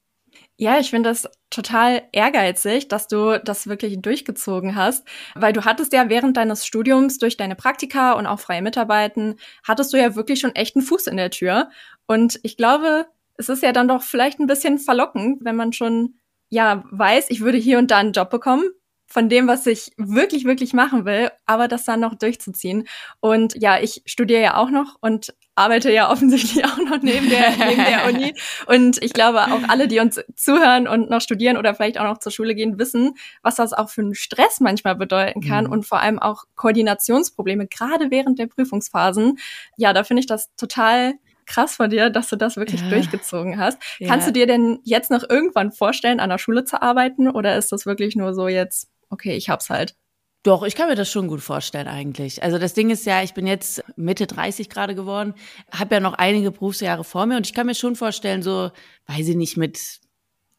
Ja, 0.58 0.78
ich 0.78 0.90
finde 0.90 1.08
das 1.08 1.28
total 1.50 2.02
ehrgeizig, 2.12 2.88
dass 2.88 3.08
du 3.08 3.40
das 3.42 3.66
wirklich 3.66 4.00
durchgezogen 4.00 4.76
hast, 4.76 5.06
weil 5.34 5.52
du 5.52 5.64
hattest 5.64 5.92
ja 5.92 6.08
während 6.08 6.36
deines 6.36 6.66
Studiums 6.66 7.18
durch 7.18 7.36
deine 7.36 7.56
Praktika 7.56 8.12
und 8.12 8.26
auch 8.26 8.38
freie 8.38 8.62
Mitarbeiten, 8.62 9.36
hattest 9.64 9.92
du 9.92 9.96
ja 9.98 10.14
wirklich 10.14 10.40
schon 10.40 10.54
echt 10.54 10.76
einen 10.76 10.84
Fuß 10.84 11.06
in 11.06 11.16
der 11.16 11.30
Tür. 11.30 11.70
Und 12.06 12.38
ich 12.42 12.56
glaube, 12.56 13.06
es 13.36 13.48
ist 13.48 13.62
ja 13.62 13.72
dann 13.72 13.88
doch 13.88 14.02
vielleicht 14.02 14.38
ein 14.40 14.46
bisschen 14.46 14.78
verlockend, 14.78 15.44
wenn 15.44 15.56
man 15.56 15.72
schon 15.72 16.16
ja 16.50 16.84
weiß, 16.90 17.30
ich 17.30 17.40
würde 17.40 17.58
hier 17.58 17.78
und 17.78 17.90
da 17.90 17.98
einen 17.98 18.12
Job 18.12 18.30
bekommen, 18.30 18.64
von 19.06 19.28
dem, 19.28 19.46
was 19.48 19.66
ich 19.66 19.92
wirklich, 19.96 20.44
wirklich 20.44 20.72
machen 20.74 21.04
will, 21.04 21.30
aber 21.44 21.68
das 21.68 21.84
dann 21.84 22.00
noch 22.00 22.14
durchzuziehen. 22.14 22.86
Und 23.20 23.54
ja, 23.60 23.78
ich 23.80 24.02
studiere 24.06 24.40
ja 24.42 24.56
auch 24.56 24.70
noch 24.70 24.96
und 25.00 25.34
arbeite 25.54 25.92
ja 25.92 26.10
offensichtlich 26.10 26.64
auch 26.64 26.78
noch 26.78 27.02
neben 27.02 27.28
der, 27.28 27.50
neben 27.56 27.84
der 27.84 28.06
Uni. 28.08 28.34
Und 28.66 29.02
ich 29.02 29.12
glaube, 29.12 29.42
auch 29.44 29.68
alle, 29.68 29.88
die 29.88 30.00
uns 30.00 30.20
zuhören 30.34 30.88
und 30.88 31.10
noch 31.10 31.20
studieren 31.20 31.56
oder 31.56 31.74
vielleicht 31.74 31.98
auch 31.98 32.04
noch 32.04 32.18
zur 32.18 32.32
Schule 32.32 32.54
gehen, 32.54 32.78
wissen, 32.78 33.14
was 33.42 33.56
das 33.56 33.72
auch 33.72 33.90
für 33.90 34.02
einen 34.02 34.14
Stress 34.14 34.60
manchmal 34.60 34.96
bedeuten 34.96 35.40
kann 35.40 35.66
mhm. 35.66 35.72
und 35.72 35.86
vor 35.86 36.00
allem 36.00 36.18
auch 36.18 36.44
Koordinationsprobleme, 36.56 37.66
gerade 37.66 38.10
während 38.10 38.38
der 38.38 38.46
Prüfungsphasen. 38.46 39.38
Ja, 39.76 39.92
da 39.92 40.04
finde 40.04 40.20
ich 40.20 40.26
das 40.26 40.54
total 40.56 41.14
krass 41.44 41.74
von 41.74 41.90
dir, 41.90 42.08
dass 42.08 42.28
du 42.28 42.36
das 42.36 42.56
wirklich 42.56 42.80
ja. 42.82 42.88
durchgezogen 42.88 43.58
hast. 43.58 43.78
Ja. 43.98 44.08
Kannst 44.08 44.28
du 44.28 44.32
dir 44.32 44.46
denn 44.46 44.78
jetzt 44.84 45.10
noch 45.10 45.28
irgendwann 45.28 45.72
vorstellen, 45.72 46.20
an 46.20 46.30
der 46.30 46.38
Schule 46.38 46.64
zu 46.64 46.80
arbeiten 46.80 47.28
oder 47.28 47.56
ist 47.56 47.72
das 47.72 47.84
wirklich 47.84 48.16
nur 48.16 48.32
so 48.32 48.48
jetzt 48.48 48.88
okay, 49.12 49.36
ich 49.36 49.48
hab's 49.48 49.70
halt. 49.70 49.94
Doch, 50.42 50.64
ich 50.64 50.74
kann 50.74 50.88
mir 50.88 50.96
das 50.96 51.08
schon 51.08 51.28
gut 51.28 51.40
vorstellen 51.40 51.86
eigentlich. 51.86 52.42
Also 52.42 52.58
das 52.58 52.74
Ding 52.74 52.90
ist 52.90 53.06
ja, 53.06 53.22
ich 53.22 53.32
bin 53.32 53.46
jetzt 53.46 53.84
Mitte 53.96 54.26
30 54.26 54.68
gerade 54.68 54.96
geworden, 54.96 55.34
habe 55.70 55.94
ja 55.94 56.00
noch 56.00 56.14
einige 56.14 56.50
Berufsjahre 56.50 57.04
vor 57.04 57.26
mir 57.26 57.36
und 57.36 57.46
ich 57.46 57.54
kann 57.54 57.66
mir 57.66 57.76
schon 57.76 57.94
vorstellen, 57.94 58.42
so, 58.42 58.70
weiß 59.06 59.28
ich 59.28 59.36
nicht, 59.36 59.56
mit 59.56 60.00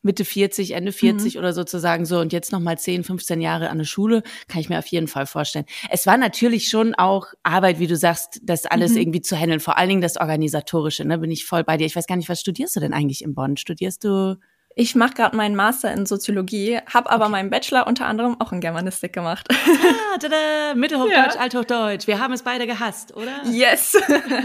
Mitte 0.01 0.23
40, 0.23 0.71
Ende 0.71 0.91
40 0.91 1.35
mhm. 1.35 1.39
oder 1.39 1.53
sozusagen 1.53 2.05
so 2.05 2.19
und 2.19 2.31
jetzt 2.31 2.53
noch 2.53 2.61
mal 2.61 2.77
10, 2.77 3.03
15 3.03 3.41
Jahre 3.41 3.69
an 3.69 3.77
der 3.77 3.85
Schule, 3.85 4.23
kann 4.47 4.61
ich 4.61 4.69
mir 4.69 4.79
auf 4.79 4.87
jeden 4.87 5.07
Fall 5.07 5.25
vorstellen. 5.25 5.65
Es 5.89 6.05
war 6.05 6.17
natürlich 6.17 6.69
schon 6.69 6.95
auch 6.95 7.27
Arbeit, 7.43 7.79
wie 7.79 7.87
du 7.87 7.97
sagst, 7.97 8.39
das 8.43 8.65
alles 8.65 8.91
mhm. 8.91 8.99
irgendwie 8.99 9.21
zu 9.21 9.35
handeln, 9.37 9.59
vor 9.59 9.77
allen 9.77 9.89
Dingen 9.89 10.01
das 10.01 10.17
Organisatorische, 10.17 11.03
ne, 11.03 11.17
bin 11.17 11.31
ich 11.31 11.45
voll 11.45 11.63
bei 11.65 11.75
dir. 11.75 11.85
Ich 11.85 11.95
weiß 11.95 12.07
gar 12.07 12.17
nicht, 12.17 12.29
was 12.29 12.39
studierst 12.39 12.75
du 12.75 12.79
denn 12.79 12.93
eigentlich 12.93 13.21
in 13.21 13.33
Bonn? 13.33 13.57
Studierst 13.57 14.03
du 14.05 14.37
ich 14.75 14.95
mache 14.95 15.13
gerade 15.13 15.35
meinen 15.35 15.55
Master 15.55 15.93
in 15.93 16.05
Soziologie, 16.05 16.79
habe 16.91 17.09
aber 17.09 17.25
okay. 17.25 17.31
meinen 17.31 17.49
Bachelor 17.49 17.87
unter 17.87 18.05
anderem 18.07 18.39
auch 18.39 18.51
in 18.51 18.59
Germanistik 18.59 19.13
gemacht. 19.13 19.47
Ah, 19.51 20.17
tada, 20.17 20.75
Mittelhochdeutsch, 20.75 21.35
ja. 21.35 21.39
Althochdeutsch. 21.39 22.07
Wir 22.07 22.19
haben 22.19 22.33
es 22.33 22.43
beide 22.43 22.67
gehasst, 22.67 23.15
oder? 23.15 23.41
Yes. 23.45 23.97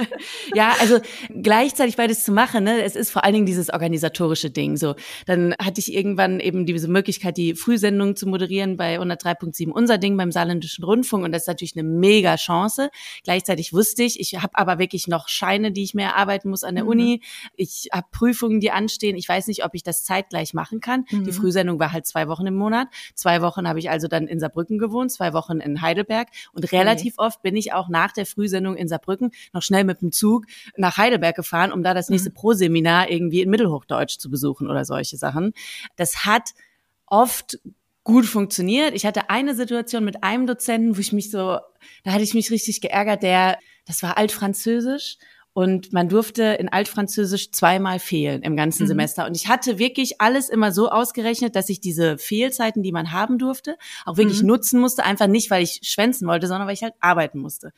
ja, 0.55 0.73
also 0.81 0.99
gleichzeitig 1.29 1.97
beides 1.97 2.25
zu 2.25 2.33
machen, 2.33 2.65
ne? 2.65 2.83
Es 2.83 2.97
ist 2.97 3.11
vor 3.11 3.25
allen 3.25 3.35
Dingen 3.35 3.47
dieses 3.47 3.71
organisatorische 3.71 4.51
Ding. 4.51 4.77
So, 4.77 4.95
dann 5.27 5.55
hatte 5.63 5.81
ich 5.81 5.93
irgendwann 5.93 6.41
eben 6.41 6.67
diese 6.67 6.89
Möglichkeit, 6.89 7.37
die 7.37 7.55
Frühsendung 7.55 8.17
zu 8.17 8.27
moderieren 8.27 8.77
bei 8.77 8.99
103.7 8.99 9.71
unser 9.71 9.99
Ding 9.99 10.17
beim 10.17 10.33
Saarländischen 10.33 10.85
Rundfunk 10.85 11.25
und 11.25 11.33
das 11.33 11.43
ist 11.43 11.49
natürlich 11.49 11.77
eine 11.77 11.89
mega 11.89 12.37
Chance. 12.37 12.91
Gleichzeitig 13.25 13.73
wusste 13.73 14.03
ich, 14.03 14.21
ich 14.21 14.35
habe 14.37 14.57
aber 14.57 14.79
wirklich 14.79 15.07
noch 15.07 15.29
Scheine, 15.29 15.73
die 15.73 15.85
ich 15.85 15.95
mehr 15.95 16.17
arbeiten 16.17 16.51
muss 16.51 16.65
an 16.65 16.75
der 16.75 16.85
mhm. 16.85 16.91
Uni. 16.91 17.23
Ich 17.55 17.89
habe 17.93 18.07
Prüfungen, 18.11 18.61
die 18.61 18.71
anstehen. 18.71 19.17
Ich 19.17 19.29
weiß 19.29 19.47
nicht, 19.49 19.65
ob 19.65 19.75
ich 19.75 19.83
das 19.83 20.05
Zeit 20.05 20.18
zeitgleich 20.19 20.55
machen 20.55 20.81
kann. 20.81 21.05
Mhm. 21.11 21.25
Die 21.25 21.33
Frühsendung 21.33 21.79
war 21.79 21.93
halt 21.93 22.07
zwei 22.07 22.29
Wochen 22.29 22.47
im 22.47 22.57
Monat. 22.57 22.89
Zwei 23.15 23.41
Wochen 23.41 23.69
habe 23.69 23.79
ich 23.79 23.91
also 23.91 24.09
dann 24.09 24.27
in 24.27 24.41
Saarbrücken 24.41 24.79
gewohnt, 24.79 25.13
zwei 25.13 25.33
Wochen 25.33 25.61
in 25.61 25.81
Heidelberg. 25.81 26.29
Und 26.53 26.71
relativ 26.73 27.15
okay. 27.17 27.27
oft 27.27 27.43
bin 27.43 27.57
ich 27.57 27.73
auch 27.73 27.89
nach 27.89 28.13
der 28.13 28.27
Frühsendung 28.27 28.77
in 28.77 28.89
Saarbrücken 28.89 29.31
noch 29.53 29.63
schnell 29.63 29.85
mit 29.85 30.01
dem 30.01 30.13
Zug 30.13 30.47
nach 30.77 30.97
Heidelberg 30.97 31.37
gefahren, 31.37 31.73
um 31.73 31.83
da 31.83 31.95
das 31.95 32.09
nächste 32.09 32.31
mhm. 32.31 32.35
Pro-Seminar 32.35 33.11
irgendwie 33.11 33.43
in 33.43 33.51
Mittelhochdeutsch 33.51 34.19
zu 34.19 34.31
besuchen 34.31 34.69
oder 34.69 34.85
solche 34.85 35.17
Sachen. 35.17 35.53
Das 35.97 36.25
hat 36.25 36.51
oft 37.07 37.59
gut 38.05 38.27
funktioniert. 38.27 38.95
Ich 38.95 39.05
hatte 39.05 39.31
eine 39.31 39.55
Situation 39.55 40.05
mit 40.05 40.23
einem 40.25 40.47
Dozenten, 40.47 40.97
wo 40.97 41.01
ich 41.01 41.13
mich 41.13 41.31
so, 41.31 41.59
da 42.05 42.13
hatte 42.13 42.23
ich 42.23 42.35
mich 42.35 42.51
richtig 42.51 42.81
geärgert, 42.81 43.23
der, 43.23 43.59
das 43.87 44.03
war 44.03 44.17
Altfranzösisch 44.17 45.19
und 45.59 45.93
man 45.93 46.09
durfte 46.09 46.45
in 46.45 46.69
Altfranzösisch 46.69 47.51
zweimal 47.51 47.99
fehlen 47.99 48.43
im 48.43 48.55
ganzen 48.55 48.85
mhm. 48.85 48.87
Semester. 48.87 49.27
Und 49.27 49.37
ich 49.37 49.49
hatte 49.49 49.81
wirklich 49.81 50.21
alles 50.21 50.49
immer 50.51 50.71
so 50.71 50.89
ausgerechnet, 50.89 51.57
dass 51.57 51.69
ich 51.69 51.81
diese 51.81 52.17
Fehlzeiten, 52.17 52.85
die 52.85 52.93
man 52.93 53.11
haben 53.11 53.39
durfte, 53.39 53.77
auch 54.07 54.19
wirklich 54.19 54.43
mhm. 54.43 54.51
nutzen 54.51 54.81
musste. 54.81 55.05
Einfach 55.05 55.27
nicht, 55.27 55.51
weil 55.51 55.65
ich 55.65 55.81
schwänzen 55.83 56.29
wollte, 56.29 56.47
sondern 56.47 56.69
weil 56.69 56.75
ich 56.75 56.85
halt 56.85 56.95
arbeiten 57.01 57.41
musste. 57.41 57.73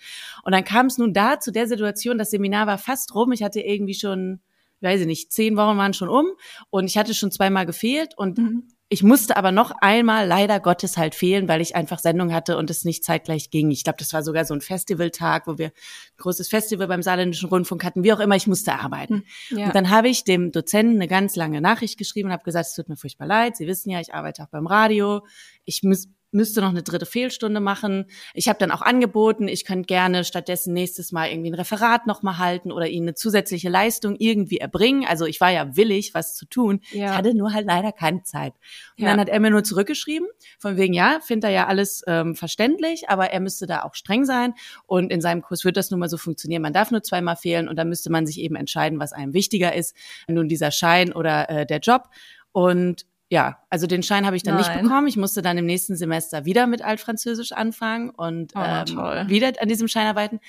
Und 0.44 0.52
dann 0.52 0.62
kam 0.62 0.88
es 0.88 0.98
nun 0.98 1.14
da 1.14 1.40
zu 1.40 1.52
der 1.52 1.66
Situation, 1.66 2.18
das 2.18 2.30
Seminar 2.30 2.66
war 2.66 2.76
fast 2.76 3.14
rum. 3.14 3.32
Ich 3.32 3.42
hatte 3.42 3.60
irgendwie 3.60 3.94
schon, 3.94 4.40
weiß 4.82 5.00
ich 5.00 5.06
nicht, 5.06 5.32
zehn 5.32 5.56
Wochen 5.56 5.78
waren 5.78 5.94
schon 5.94 6.10
um 6.10 6.26
und 6.68 6.84
ich 6.84 6.98
hatte 6.98 7.14
schon 7.14 7.30
zweimal 7.30 7.64
gefehlt 7.64 8.12
und 8.14 8.36
mhm. 8.36 8.68
Ich 8.92 9.04
musste 9.04 9.36
aber 9.36 9.52
noch 9.52 9.70
einmal 9.80 10.26
leider 10.26 10.58
Gottes 10.58 10.96
halt 10.96 11.14
fehlen, 11.14 11.46
weil 11.46 11.60
ich 11.60 11.76
einfach 11.76 12.00
Sendung 12.00 12.32
hatte 12.32 12.56
und 12.56 12.70
es 12.70 12.84
nicht 12.84 13.04
zeitgleich 13.04 13.50
ging. 13.50 13.70
Ich 13.70 13.84
glaube, 13.84 13.98
das 14.00 14.12
war 14.12 14.24
sogar 14.24 14.44
so 14.44 14.52
ein 14.52 14.60
Festivaltag, 14.60 15.46
wo 15.46 15.58
wir 15.58 15.68
ein 15.68 16.16
großes 16.16 16.48
Festival 16.48 16.88
beim 16.88 17.00
Saarländischen 17.00 17.48
Rundfunk 17.48 17.84
hatten, 17.84 18.02
wie 18.02 18.12
auch 18.12 18.18
immer, 18.18 18.34
ich 18.34 18.48
musste 18.48 18.74
arbeiten. 18.74 19.22
Hm, 19.48 19.58
ja. 19.58 19.66
Und 19.66 19.76
dann 19.76 19.90
habe 19.90 20.08
ich 20.08 20.24
dem 20.24 20.50
Dozenten 20.50 20.96
eine 20.96 21.06
ganz 21.06 21.36
lange 21.36 21.60
Nachricht 21.60 21.98
geschrieben 21.98 22.30
und 22.30 22.32
habe 22.32 22.42
gesagt, 22.42 22.66
es 22.66 22.74
tut 22.74 22.88
mir 22.88 22.96
furchtbar 22.96 23.26
leid, 23.26 23.56
Sie 23.56 23.68
wissen 23.68 23.90
ja, 23.90 24.00
ich 24.00 24.12
arbeite 24.12 24.42
auch 24.42 24.48
beim 24.48 24.66
Radio. 24.66 25.24
Ich 25.64 25.84
muss 25.84 26.08
müsste 26.32 26.60
noch 26.60 26.70
eine 26.70 26.82
dritte 26.82 27.06
Fehlstunde 27.06 27.60
machen. 27.60 28.06
Ich 28.34 28.48
habe 28.48 28.58
dann 28.58 28.70
auch 28.70 28.82
angeboten, 28.82 29.48
ich 29.48 29.64
könnte 29.64 29.86
gerne 29.86 30.24
stattdessen 30.24 30.72
nächstes 30.72 31.12
Mal 31.12 31.30
irgendwie 31.30 31.50
ein 31.50 31.54
Referat 31.54 32.06
nochmal 32.06 32.38
halten 32.38 32.72
oder 32.72 32.88
ihnen 32.88 33.08
eine 33.08 33.14
zusätzliche 33.14 33.68
Leistung 33.68 34.16
irgendwie 34.18 34.58
erbringen. 34.58 35.04
Also 35.08 35.26
ich 35.26 35.40
war 35.40 35.50
ja 35.50 35.76
willig, 35.76 36.14
was 36.14 36.36
zu 36.36 36.46
tun. 36.46 36.80
Ja. 36.92 37.10
Ich 37.10 37.16
hatte 37.16 37.34
nur 37.34 37.52
halt 37.52 37.66
leider 37.66 37.92
keine 37.92 38.22
Zeit. 38.22 38.54
Und 38.96 39.04
ja. 39.04 39.10
dann 39.10 39.20
hat 39.20 39.28
er 39.28 39.40
mir 39.40 39.50
nur 39.50 39.64
zurückgeschrieben, 39.64 40.28
von 40.58 40.76
wegen, 40.76 40.94
ja, 40.94 41.18
findet 41.22 41.44
er 41.44 41.50
ja 41.50 41.66
alles 41.66 42.02
ähm, 42.06 42.34
verständlich, 42.34 43.08
aber 43.08 43.30
er 43.30 43.40
müsste 43.40 43.66
da 43.66 43.82
auch 43.82 43.94
streng 43.94 44.24
sein. 44.24 44.54
Und 44.86 45.10
in 45.10 45.20
seinem 45.20 45.42
Kurs 45.42 45.64
wird 45.64 45.76
das 45.76 45.90
nun 45.90 46.00
mal 46.00 46.08
so 46.08 46.16
funktionieren. 46.16 46.62
Man 46.62 46.72
darf 46.72 46.90
nur 46.90 47.02
zweimal 47.02 47.36
fehlen 47.36 47.68
und 47.68 47.76
dann 47.76 47.88
müsste 47.88 48.10
man 48.10 48.26
sich 48.26 48.40
eben 48.40 48.56
entscheiden, 48.56 49.00
was 49.00 49.12
einem 49.12 49.34
wichtiger 49.34 49.74
ist, 49.74 49.96
nun 50.28 50.48
dieser 50.48 50.70
Schein 50.70 51.12
oder 51.12 51.50
äh, 51.50 51.66
der 51.66 51.78
Job. 51.78 52.08
Und 52.52 53.06
ja, 53.30 53.58
also 53.70 53.86
den 53.86 54.02
Schein 54.02 54.26
habe 54.26 54.36
ich 54.36 54.42
dann 54.42 54.56
Nein. 54.56 54.64
nicht 54.64 54.82
bekommen. 54.82 55.06
Ich 55.06 55.16
musste 55.16 55.40
dann 55.40 55.56
im 55.56 55.64
nächsten 55.64 55.94
Semester 55.94 56.44
wieder 56.44 56.66
mit 56.66 56.82
Altfranzösisch 56.82 57.52
anfangen 57.52 58.10
und 58.10 58.52
oh, 58.56 58.60
ähm, 58.60 59.28
wieder 59.28 59.52
an 59.60 59.68
diesem 59.68 59.86
Schein 59.86 60.08
arbeiten. 60.08 60.40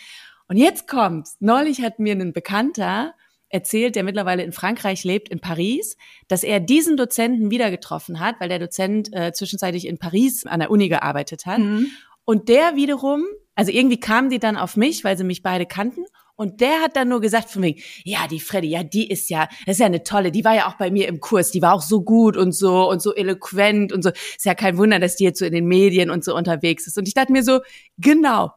Und 0.48 0.58
jetzt 0.58 0.88
kommt's. 0.88 1.38
Neulich 1.40 1.82
hat 1.82 2.00
mir 2.00 2.14
ein 2.14 2.34
Bekannter 2.34 3.14
erzählt, 3.50 3.96
der 3.96 4.04
mittlerweile 4.04 4.44
in 4.44 4.52
Frankreich 4.52 5.04
lebt, 5.04 5.30
in 5.30 5.40
Paris, 5.40 5.96
dass 6.28 6.44
er 6.44 6.60
diesen 6.60 6.98
Dozenten 6.98 7.52
wieder 7.52 7.70
getroffen 7.70 8.20
hat, 8.20 8.40
weil 8.40 8.50
der 8.50 8.60
Dozent 8.60 9.14
äh, 9.14 9.32
zwischenzeitlich 9.32 9.86
in 9.88 10.00
Paris 10.00 10.46
an 10.48 10.60
der 10.60 10.72
Uni 10.72 10.90
gearbeitet 10.90 11.46
hat. 11.46 11.60
Mhm. 11.60 11.88
Und 12.26 12.50
der 12.50 12.76
wiederum, 12.76 13.26
also 13.54 13.72
irgendwie 13.72 14.00
kamen 14.00 14.30
die 14.30 14.40
dann 14.40 14.58
auf 14.58 14.76
mich, 14.76 15.04
weil 15.04 15.18
sie 15.18 15.24
mich 15.24 15.44
beide 15.44 15.68
kannten. 15.68 16.06
Und 16.36 16.62
der 16.62 16.82
hat 16.82 16.96
dann 16.96 17.10
nur 17.10 17.22
gesagt 17.22 17.50
von 17.50 17.62
wegen, 17.62 17.82
ja, 18.04 18.28
die 18.28 18.40
Freddy, 18.40 18.70
ja, 18.70 18.84
die 18.84 19.10
ist 19.10 19.30
ja, 19.30 19.48
das 19.66 19.76
ist 19.76 19.80
ja 19.80 19.86
eine 19.86 20.04
tolle, 20.04 20.32
die 20.32 20.44
war 20.44 20.56
ja 20.56 20.68
auch 20.68 20.76
bei 20.76 20.92
mir 20.92 21.08
im 21.08 21.20
Kurs, 21.20 21.52
die 21.52 21.62
war 21.62 21.74
auch 21.74 21.82
so 21.82 22.02
gut 22.02 22.38
und 22.38 22.52
so 22.54 22.90
und 22.90 23.02
so 23.02 23.14
eloquent 23.14 23.94
und 23.94 24.04
so. 24.04 24.10
Ist 24.10 24.46
ja 24.46 24.56
kein 24.56 24.78
Wunder, 24.78 25.00
dass 25.00 25.16
die 25.16 25.24
jetzt 25.24 25.40
so 25.40 25.46
in 25.46 25.54
den 25.54 25.68
Medien 25.68 26.10
und 26.10 26.24
so 26.24 26.36
unterwegs 26.36 26.88
ist. 26.88 26.98
Und 26.98 27.08
ich 27.08 27.14
dachte 27.14 27.32
mir 27.32 27.44
so, 27.44 27.62
genau, 27.98 28.52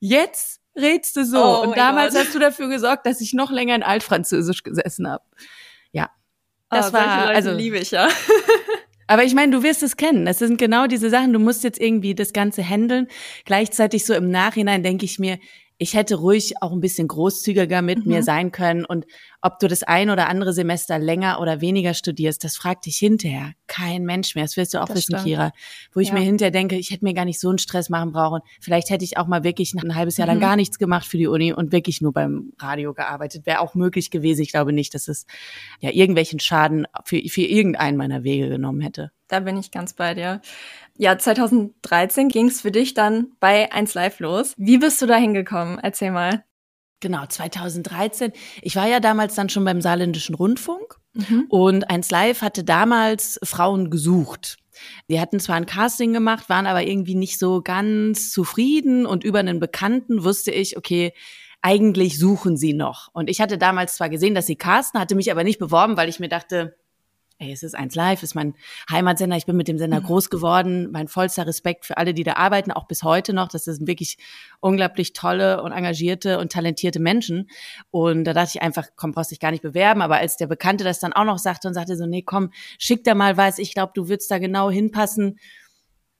jetzt 0.00 0.60
redst 0.76 1.16
du 1.16 1.24
so. 1.24 1.42
Oh 1.42 1.62
und 1.62 1.76
damals 1.76 2.14
Gott. 2.14 2.24
hast 2.24 2.34
du 2.34 2.38
dafür 2.38 2.68
gesorgt, 2.68 3.06
dass 3.06 3.20
ich 3.20 3.32
noch 3.32 3.50
länger 3.50 3.74
in 3.74 3.82
Altfranzösisch 3.82 4.62
gesessen 4.62 5.08
habe. 5.08 5.24
Ja. 5.92 6.10
Das 6.70 6.90
oh, 6.90 6.92
war, 6.94 7.28
also 7.28 7.52
liebe 7.52 7.78
ich 7.78 7.90
ja. 7.90 8.08
Aber 9.08 9.22
ich 9.22 9.34
meine, 9.34 9.52
du 9.52 9.62
wirst 9.62 9.82
es 9.82 9.96
kennen. 9.96 10.26
Das 10.26 10.38
sind 10.38 10.58
genau 10.58 10.86
diese 10.86 11.10
Sachen. 11.10 11.32
Du 11.32 11.38
musst 11.38 11.62
jetzt 11.62 11.80
irgendwie 11.80 12.14
das 12.14 12.32
Ganze 12.32 12.68
handeln. 12.68 13.06
Gleichzeitig 13.44 14.04
so 14.04 14.14
im 14.14 14.30
Nachhinein 14.30 14.82
denke 14.82 15.04
ich 15.04 15.18
mir, 15.18 15.38
ich 15.78 15.94
hätte 15.94 16.16
ruhig 16.16 16.54
auch 16.62 16.72
ein 16.72 16.80
bisschen 16.80 17.06
großzügiger 17.08 17.82
mit 17.82 18.04
mhm. 18.04 18.12
mir 18.12 18.22
sein 18.22 18.50
können. 18.50 18.84
Und 18.84 19.06
ob 19.42 19.58
du 19.58 19.68
das 19.68 19.82
ein 19.82 20.10
oder 20.10 20.28
andere 20.28 20.52
Semester 20.52 20.98
länger 20.98 21.40
oder 21.40 21.60
weniger 21.60 21.92
studierst, 21.92 22.42
das 22.44 22.56
fragt 22.56 22.86
dich 22.86 22.96
hinterher 22.96 23.52
kein 23.66 24.04
Mensch 24.04 24.34
mehr. 24.34 24.44
Das 24.44 24.56
wirst 24.56 24.74
du 24.74 24.78
auch 24.78 24.86
das 24.86 24.98
wissen, 24.98 25.18
stimmt. 25.18 25.24
Kira. 25.24 25.52
Wo 25.92 26.00
ich 26.00 26.08
ja. 26.08 26.14
mir 26.14 26.20
hinterher 26.20 26.50
denke, 26.50 26.76
ich 26.76 26.90
hätte 26.90 27.04
mir 27.04 27.14
gar 27.14 27.26
nicht 27.26 27.38
so 27.38 27.48
einen 27.48 27.58
Stress 27.58 27.90
machen 27.90 28.12
brauchen. 28.12 28.40
Vielleicht 28.60 28.90
hätte 28.90 29.04
ich 29.04 29.18
auch 29.18 29.26
mal 29.26 29.44
wirklich 29.44 29.74
ein 29.74 29.94
halbes 29.94 30.16
Jahr 30.16 30.26
mhm. 30.26 30.34
lang 30.34 30.40
gar 30.40 30.56
nichts 30.56 30.78
gemacht 30.78 31.06
für 31.06 31.18
die 31.18 31.26
Uni 31.26 31.52
und 31.52 31.72
wirklich 31.72 32.00
nur 32.00 32.12
beim 32.12 32.52
Radio 32.58 32.94
gearbeitet. 32.94 33.44
Wäre 33.44 33.60
auch 33.60 33.74
möglich 33.74 34.10
gewesen. 34.10 34.42
Ich 34.42 34.52
glaube 34.52 34.72
nicht, 34.72 34.94
dass 34.94 35.08
es 35.08 35.26
ja 35.80 35.90
irgendwelchen 35.90 36.40
Schaden 36.40 36.86
für, 37.04 37.20
für 37.28 37.42
irgendeinen 37.42 37.98
meiner 37.98 38.24
Wege 38.24 38.48
genommen 38.48 38.80
hätte. 38.80 39.10
Da 39.28 39.40
bin 39.40 39.56
ich 39.58 39.72
ganz 39.72 39.92
bei 39.92 40.14
dir. 40.14 40.40
Ja, 40.98 41.18
2013 41.18 42.28
ging 42.28 42.48
es 42.48 42.62
für 42.62 42.70
dich 42.70 42.94
dann 42.94 43.32
bei 43.38 43.70
1 43.72 43.94
Live 43.94 44.20
los. 44.20 44.54
Wie 44.56 44.78
bist 44.78 45.00
du 45.02 45.06
da 45.06 45.16
hingekommen? 45.16 45.78
Erzähl 45.78 46.10
mal. 46.10 46.44
Genau, 47.00 47.26
2013. 47.26 48.32
Ich 48.62 48.76
war 48.76 48.86
ja 48.86 49.00
damals 49.00 49.34
dann 49.34 49.50
schon 49.50 49.64
beim 49.64 49.82
Saarländischen 49.82 50.34
Rundfunk 50.34 50.96
mhm. 51.12 51.46
und 51.50 51.90
1 51.90 52.10
Live 52.10 52.40
hatte 52.40 52.64
damals 52.64 53.38
Frauen 53.42 53.90
gesucht. 53.90 54.56
Die 55.10 55.20
hatten 55.20 55.38
zwar 55.38 55.56
ein 55.56 55.66
Casting 55.66 56.12
gemacht, 56.12 56.48
waren 56.48 56.66
aber 56.66 56.82
irgendwie 56.82 57.14
nicht 57.14 57.38
so 57.38 57.60
ganz 57.62 58.30
zufrieden 58.30 59.04
und 59.04 59.24
über 59.24 59.38
einen 59.38 59.60
Bekannten 59.60 60.24
wusste 60.24 60.50
ich, 60.50 60.78
okay, 60.78 61.12
eigentlich 61.60 62.18
suchen 62.18 62.56
sie 62.56 62.72
noch. 62.72 63.08
Und 63.12 63.28
ich 63.28 63.40
hatte 63.40 63.58
damals 63.58 63.96
zwar 63.96 64.08
gesehen, 64.08 64.34
dass 64.34 64.46
sie 64.46 64.56
casten, 64.56 65.00
hatte 65.00 65.14
mich 65.14 65.30
aber 65.30 65.44
nicht 65.44 65.58
beworben, 65.58 65.96
weil 65.96 66.08
ich 66.08 66.20
mir 66.20 66.28
dachte, 66.28 66.76
ey, 67.38 67.52
es 67.52 67.62
ist 67.62 67.74
eins 67.74 67.94
live, 67.94 68.22
ist 68.22 68.34
mein 68.34 68.54
Heimatsender, 68.90 69.36
ich 69.36 69.46
bin 69.46 69.56
mit 69.56 69.68
dem 69.68 69.78
Sender 69.78 70.00
mhm. 70.00 70.04
groß 70.04 70.30
geworden, 70.30 70.90
mein 70.90 71.08
vollster 71.08 71.46
Respekt 71.46 71.84
für 71.84 71.98
alle, 71.98 72.14
die 72.14 72.22
da 72.22 72.34
arbeiten, 72.34 72.72
auch 72.72 72.86
bis 72.86 73.02
heute 73.02 73.32
noch. 73.32 73.48
Das 73.48 73.64
sind 73.64 73.86
wirklich 73.86 74.16
unglaublich 74.60 75.12
tolle 75.12 75.62
und 75.62 75.72
engagierte 75.72 76.38
und 76.38 76.52
talentierte 76.52 77.00
Menschen. 77.00 77.50
Und 77.90 78.24
da 78.24 78.32
dachte 78.32 78.52
ich 78.54 78.62
einfach, 78.62 78.88
komm, 78.96 79.12
brauchst 79.12 79.30
dich 79.30 79.40
gar 79.40 79.50
nicht 79.50 79.62
bewerben. 79.62 80.00
Aber 80.02 80.16
als 80.16 80.36
der 80.36 80.46
Bekannte 80.46 80.84
das 80.84 80.98
dann 80.98 81.12
auch 81.12 81.24
noch 81.24 81.38
sagte 81.38 81.68
und 81.68 81.74
sagte 81.74 81.96
so, 81.96 82.06
nee, 82.06 82.22
komm, 82.22 82.50
schick 82.78 83.04
da 83.04 83.14
mal 83.14 83.36
was, 83.36 83.58
ich 83.58 83.74
glaube, 83.74 83.92
du 83.94 84.08
würdest 84.08 84.30
da 84.30 84.38
genau 84.38 84.70
hinpassen. 84.70 85.38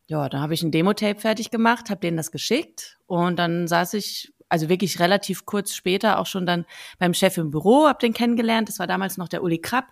Ja, 0.08 0.28
dann 0.28 0.40
habe 0.40 0.54
ich 0.54 0.62
ein 0.62 0.70
Demo-Tape 0.70 1.18
fertig 1.18 1.50
gemacht, 1.50 1.90
habe 1.90 2.00
denen 2.00 2.16
das 2.16 2.30
geschickt 2.30 2.98
und 3.06 3.38
dann 3.38 3.66
saß 3.66 3.94
ich 3.94 4.32
also 4.48 4.68
wirklich 4.68 5.00
relativ 5.00 5.44
kurz 5.46 5.74
später 5.74 6.18
auch 6.18 6.26
schon 6.26 6.46
dann 6.46 6.66
beim 6.98 7.14
Chef 7.14 7.36
im 7.38 7.50
Büro, 7.50 7.86
hab 7.86 7.98
den 7.98 8.12
kennengelernt. 8.12 8.68
Das 8.68 8.78
war 8.78 8.86
damals 8.86 9.16
noch 9.16 9.28
der 9.28 9.42
Uli 9.42 9.58
Krapp, 9.58 9.86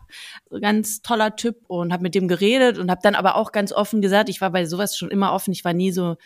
ganz 0.60 1.02
toller 1.02 1.36
Typ 1.36 1.56
und 1.66 1.92
hab 1.92 2.00
mit 2.00 2.14
dem 2.14 2.28
geredet 2.28 2.78
und 2.78 2.90
hab 2.90 3.02
dann 3.02 3.14
aber 3.14 3.36
auch 3.36 3.52
ganz 3.52 3.72
offen 3.72 4.00
gesagt, 4.00 4.28
ich 4.28 4.40
war 4.40 4.50
bei 4.50 4.64
sowas 4.66 4.96
schon 4.96 5.10
immer 5.10 5.32
offen, 5.32 5.52
ich 5.52 5.64
war 5.64 5.72
nie 5.72 5.92
so 5.92 6.16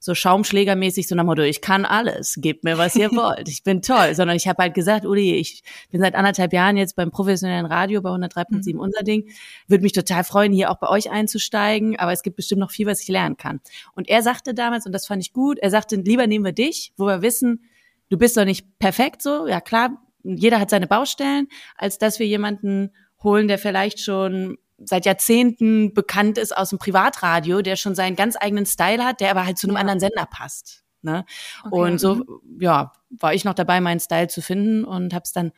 so 0.00 0.14
Schaumschlägermäßig 0.14 1.08
so 1.08 1.14
nach 1.14 1.24
Motto, 1.24 1.42
ich 1.42 1.60
kann 1.60 1.84
alles, 1.84 2.36
gebt 2.40 2.64
mir, 2.64 2.78
was 2.78 2.94
ihr 2.94 3.10
wollt, 3.12 3.48
ich 3.48 3.62
bin 3.62 3.82
toll, 3.82 4.14
sondern 4.14 4.36
ich 4.36 4.46
habe 4.46 4.62
halt 4.62 4.74
gesagt, 4.74 5.04
Uli, 5.04 5.34
ich 5.34 5.62
bin 5.90 6.00
seit 6.00 6.14
anderthalb 6.14 6.52
Jahren 6.52 6.76
jetzt 6.76 6.94
beim 6.96 7.10
professionellen 7.10 7.66
Radio 7.66 8.00
bei 8.00 8.10
103.7 8.10 8.74
mhm. 8.74 8.80
unser 8.80 9.02
Ding, 9.02 9.28
würde 9.66 9.82
mich 9.82 9.92
total 9.92 10.24
freuen, 10.24 10.52
hier 10.52 10.70
auch 10.70 10.78
bei 10.78 10.88
euch 10.88 11.10
einzusteigen, 11.10 11.98
aber 11.98 12.12
es 12.12 12.22
gibt 12.22 12.36
bestimmt 12.36 12.60
noch 12.60 12.70
viel, 12.70 12.86
was 12.86 13.02
ich 13.02 13.08
lernen 13.08 13.36
kann. 13.36 13.60
Und 13.94 14.08
er 14.08 14.22
sagte 14.22 14.54
damals, 14.54 14.86
und 14.86 14.92
das 14.92 15.06
fand 15.06 15.22
ich 15.22 15.32
gut, 15.32 15.58
er 15.58 15.70
sagte, 15.70 15.96
lieber 15.96 16.26
nehmen 16.26 16.44
wir 16.44 16.52
dich, 16.52 16.92
wo 16.96 17.06
wir 17.06 17.22
wissen, 17.22 17.64
du 18.08 18.18
bist 18.18 18.36
doch 18.36 18.44
nicht 18.44 18.78
perfekt 18.78 19.22
so, 19.22 19.46
ja 19.46 19.60
klar, 19.60 20.02
jeder 20.22 20.60
hat 20.60 20.70
seine 20.70 20.86
Baustellen, 20.86 21.48
als 21.76 21.98
dass 21.98 22.18
wir 22.18 22.26
jemanden 22.26 22.90
holen, 23.22 23.48
der 23.48 23.58
vielleicht 23.58 24.00
schon 24.00 24.58
seit 24.78 25.06
Jahrzehnten 25.06 25.92
bekannt 25.92 26.38
ist 26.38 26.56
aus 26.56 26.70
dem 26.70 26.78
Privatradio, 26.78 27.62
der 27.62 27.76
schon 27.76 27.94
seinen 27.94 28.16
ganz 28.16 28.36
eigenen 28.38 28.66
Style 28.66 29.04
hat, 29.04 29.20
der 29.20 29.30
aber 29.30 29.44
halt 29.44 29.58
zu 29.58 29.66
einem 29.66 29.76
ja. 29.76 29.80
anderen 29.80 30.00
Sender 30.00 30.26
passt. 30.30 30.84
Ne? 31.02 31.24
Okay. 31.64 31.74
Und 31.74 31.98
so, 31.98 32.16
mhm. 32.16 32.60
ja, 32.60 32.92
war 33.10 33.34
ich 33.34 33.44
noch 33.44 33.54
dabei, 33.54 33.80
meinen 33.80 34.00
Style 34.00 34.28
zu 34.28 34.42
finden 34.42 34.84
und 34.84 35.14
habe 35.14 35.24
es 35.24 35.32
dann 35.32 35.52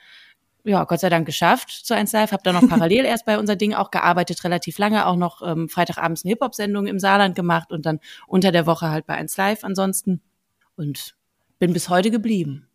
ja, 0.62 0.85
Gott 0.85 1.00
sei 1.00 1.09
Dank 1.09 1.25
geschafft 1.25 1.71
zu 1.71 1.95
1 1.95 2.12
Live. 2.12 2.33
Habe 2.33 2.42
dann 2.42 2.54
noch 2.54 2.69
parallel 2.69 3.04
erst 3.04 3.25
bei 3.25 3.38
unser 3.38 3.57
Ding 3.57 3.75
auch 3.75 3.90
gearbeitet, 3.90 4.45
relativ 4.45 4.78
lange, 4.78 5.07
auch 5.07 5.16
noch 5.16 5.42
ähm, 5.42 5.69
Freitagabends 5.69 6.25
eine 6.25 6.30
Hip-Hop-Sendung 6.30 6.87
im 6.87 6.99
Saarland 6.99 7.35
gemacht 7.35 7.73
und 7.73 7.87
dann 7.87 8.00
unter 8.26 8.52
der 8.52 8.66
Woche 8.66 8.90
halt 8.90 9.07
bei 9.07 9.14
1 9.14 9.37
Live 9.37 9.64
ansonsten. 9.64 10.21
Und 10.76 11.14
bin 11.61 11.73
bis 11.73 11.88
heute 11.88 12.11
geblieben. 12.11 12.67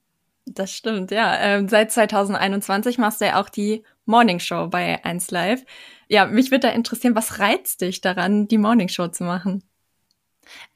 Das 0.45 0.71
stimmt, 0.71 1.11
ja. 1.11 1.37
Ähm, 1.39 1.67
seit 1.67 1.91
2021 1.91 2.97
machst 2.97 3.19
du 3.19 3.25
ja 3.25 3.41
auch 3.41 3.49
die 3.49 3.83
Morning 4.05 4.39
Show 4.39 4.67
bei 4.67 5.03
1 5.03 5.31
Live. 5.31 5.65
Ja, 6.07 6.27
mich 6.27 6.51
würde 6.51 6.67
da 6.67 6.69
interessieren, 6.69 7.15
was 7.15 7.39
reizt 7.39 7.81
dich 7.81 7.99
daran, 7.99 8.47
die 8.47 8.59
Morning 8.59 8.87
Show 8.87 9.07
zu 9.07 9.23
machen? 9.23 9.63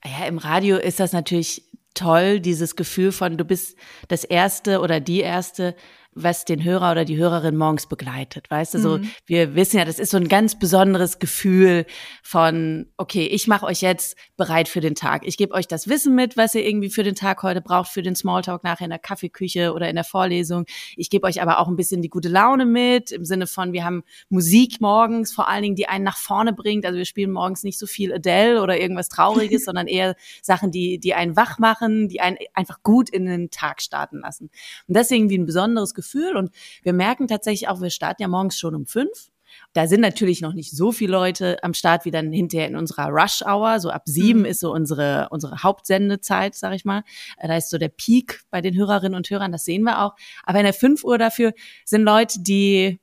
Ja, 0.04 0.25
im 0.25 0.39
Radio 0.39 0.78
ist 0.78 1.00
das 1.00 1.13
natürlich 1.13 1.63
toll, 1.94 2.39
dieses 2.39 2.75
Gefühl 2.75 3.12
von, 3.12 3.38
du 3.38 3.46
bist 3.46 3.78
das 4.08 4.24
Erste 4.24 4.80
oder 4.80 5.00
die 5.00 5.20
Erste, 5.20 5.75
was 6.13 6.44
den 6.44 6.63
Hörer 6.63 6.92
oder 6.92 7.06
die 7.06 7.18
Hörerin 7.18 7.56
morgens 7.56 7.88
begleitet. 7.88 8.50
Weißt 8.50 8.74
du, 8.74 8.80
so 8.80 8.98
mhm. 8.98 9.10
wir 9.25 9.56
wissen 9.56 9.78
ja, 9.78 9.86
das 9.86 10.00
ist 10.00 10.12
so 10.12 10.18
ein 10.18 10.28
ganz 10.28 10.58
besonderes 10.58 11.20
Gefühl 11.20 11.86
von, 12.24 12.88
okay, 12.98 13.28
ich 13.28 13.48
mache 13.48 13.66
euch 13.66 13.82
jetzt 13.82 14.18
bereit 14.36 14.68
für 14.68 14.82
den 14.82 14.96
Tag. 14.96 15.25
Ich 15.25 15.38
gebe 15.38 15.54
euch 15.54 15.68
das 15.68 15.88
Wissen 15.88 16.16
mit, 16.16 16.36
was 16.36 16.56
ihr 16.56 16.66
irgendwie 16.66 16.89
für 16.89 17.04
den 17.04 17.16
Tag 17.16 17.44
heute 17.44 17.62
braucht, 17.62 17.89
für 17.89 18.01
den 18.01 18.16
Smalltalk 18.16 18.63
nachher 18.63 18.86
in 18.86 18.89
der 18.89 19.00
Kaffeeküche 19.00 19.74
oder 19.74 19.88
in 19.88 19.96
der 19.96 20.04
Vorlesung. 20.04 20.66
Ich 20.96 21.10
gebe 21.10 21.28
euch 21.28 21.42
aber 21.42 21.60
auch 21.60 21.68
ein 21.68 21.75
bisschen 21.75 22.01
die 22.01 22.10
gute 22.10 22.30
Laune 22.30 22.66
mit, 22.66 23.12
im 23.12 23.24
Sinne 23.24 23.46
von, 23.48 23.72
wir 23.72 23.86
haben 23.86 24.04
Musik 24.30 24.82
morgens, 24.82 25.32
vor 25.32 25.48
allen 25.48 25.62
Dingen, 25.62 25.75
die 25.75 25.88
einen 25.88 26.04
nach 26.04 26.18
vorne 26.18 26.54
bringt. 26.54 26.86
Also 26.86 26.98
wir 26.98 27.06
spielen 27.06 27.32
morgens 27.32 27.63
nicht 27.63 27.78
so 27.78 27.86
viel 27.86 28.13
Adele 28.13 28.62
oder 28.62 28.80
irgendwas 28.80 29.10
Trauriges, 29.10 29.66
sondern 29.66 29.88
eher 29.88 30.16
Sachen, 30.42 30.72
die, 30.72 31.00
die 31.00 31.13
einen 31.13 31.36
wach 31.36 31.60
machen, 31.60 32.10
die 32.10 32.20
einen 32.20 32.38
einfach 32.54 32.82
gut 32.82 33.10
in 33.10 33.25
den 33.25 33.51
Tag 33.51 33.82
starten 33.82 34.20
lassen. 34.20 34.50
Und 34.88 34.98
deswegen 34.98 35.30
wie 35.30 35.38
ein 35.38 35.46
besonderes 35.46 35.94
Gefühl. 35.94 36.09
Und 36.36 36.51
wir 36.84 36.94
merken 36.94 37.28
tatsächlich 37.28 37.70
auch, 37.70 37.82
wir 37.82 37.89
starten 37.89 38.22
ja 38.22 38.28
morgens 38.28 38.58
schon 38.58 38.75
um 38.75 38.86
fünf. 38.86 39.30
Da 39.74 39.88
sind 39.88 40.01
natürlich 40.01 40.42
noch 40.42 40.54
nicht 40.54 40.72
so 40.72 40.92
viele 40.92 41.12
Leute 41.12 41.58
am 41.63 41.74
Start 41.74 42.06
wie 42.06 42.12
dann 42.12 42.32
hinterher 42.32 42.68
in 42.68 42.75
unserer 42.75 43.08
Rush 43.10 43.42
Hour. 43.44 43.80
So 43.80 43.89
ab 43.89 44.04
sieben 44.06 44.39
mhm. 44.39 44.46
ist 44.46 44.60
so 44.60 44.72
unsere, 44.72 45.28
unsere 45.32 45.63
Hauptsendezeit, 45.63 46.56
sag 46.56 46.74
ich 46.74 46.86
mal. 46.86 47.04
Da 47.42 47.56
ist 47.56 47.70
so 47.70 47.78
der 47.78 47.89
Peak 47.89 48.42
bei 48.50 48.62
den 48.62 48.75
Hörerinnen 48.75 49.16
und 49.16 49.30
Hörern, 49.30 49.51
das 49.51 49.66
sehen 49.66 49.84
wir 49.84 50.04
auch. 50.04 50.16
Aber 50.44 50.60
in 50.60 50.66
der 50.66 50.74
fünf 50.74 51.04
Uhr 51.04 51.18
dafür 51.18 51.54
sind 51.86 52.04
Leute, 52.04 52.39
die, 52.42 53.00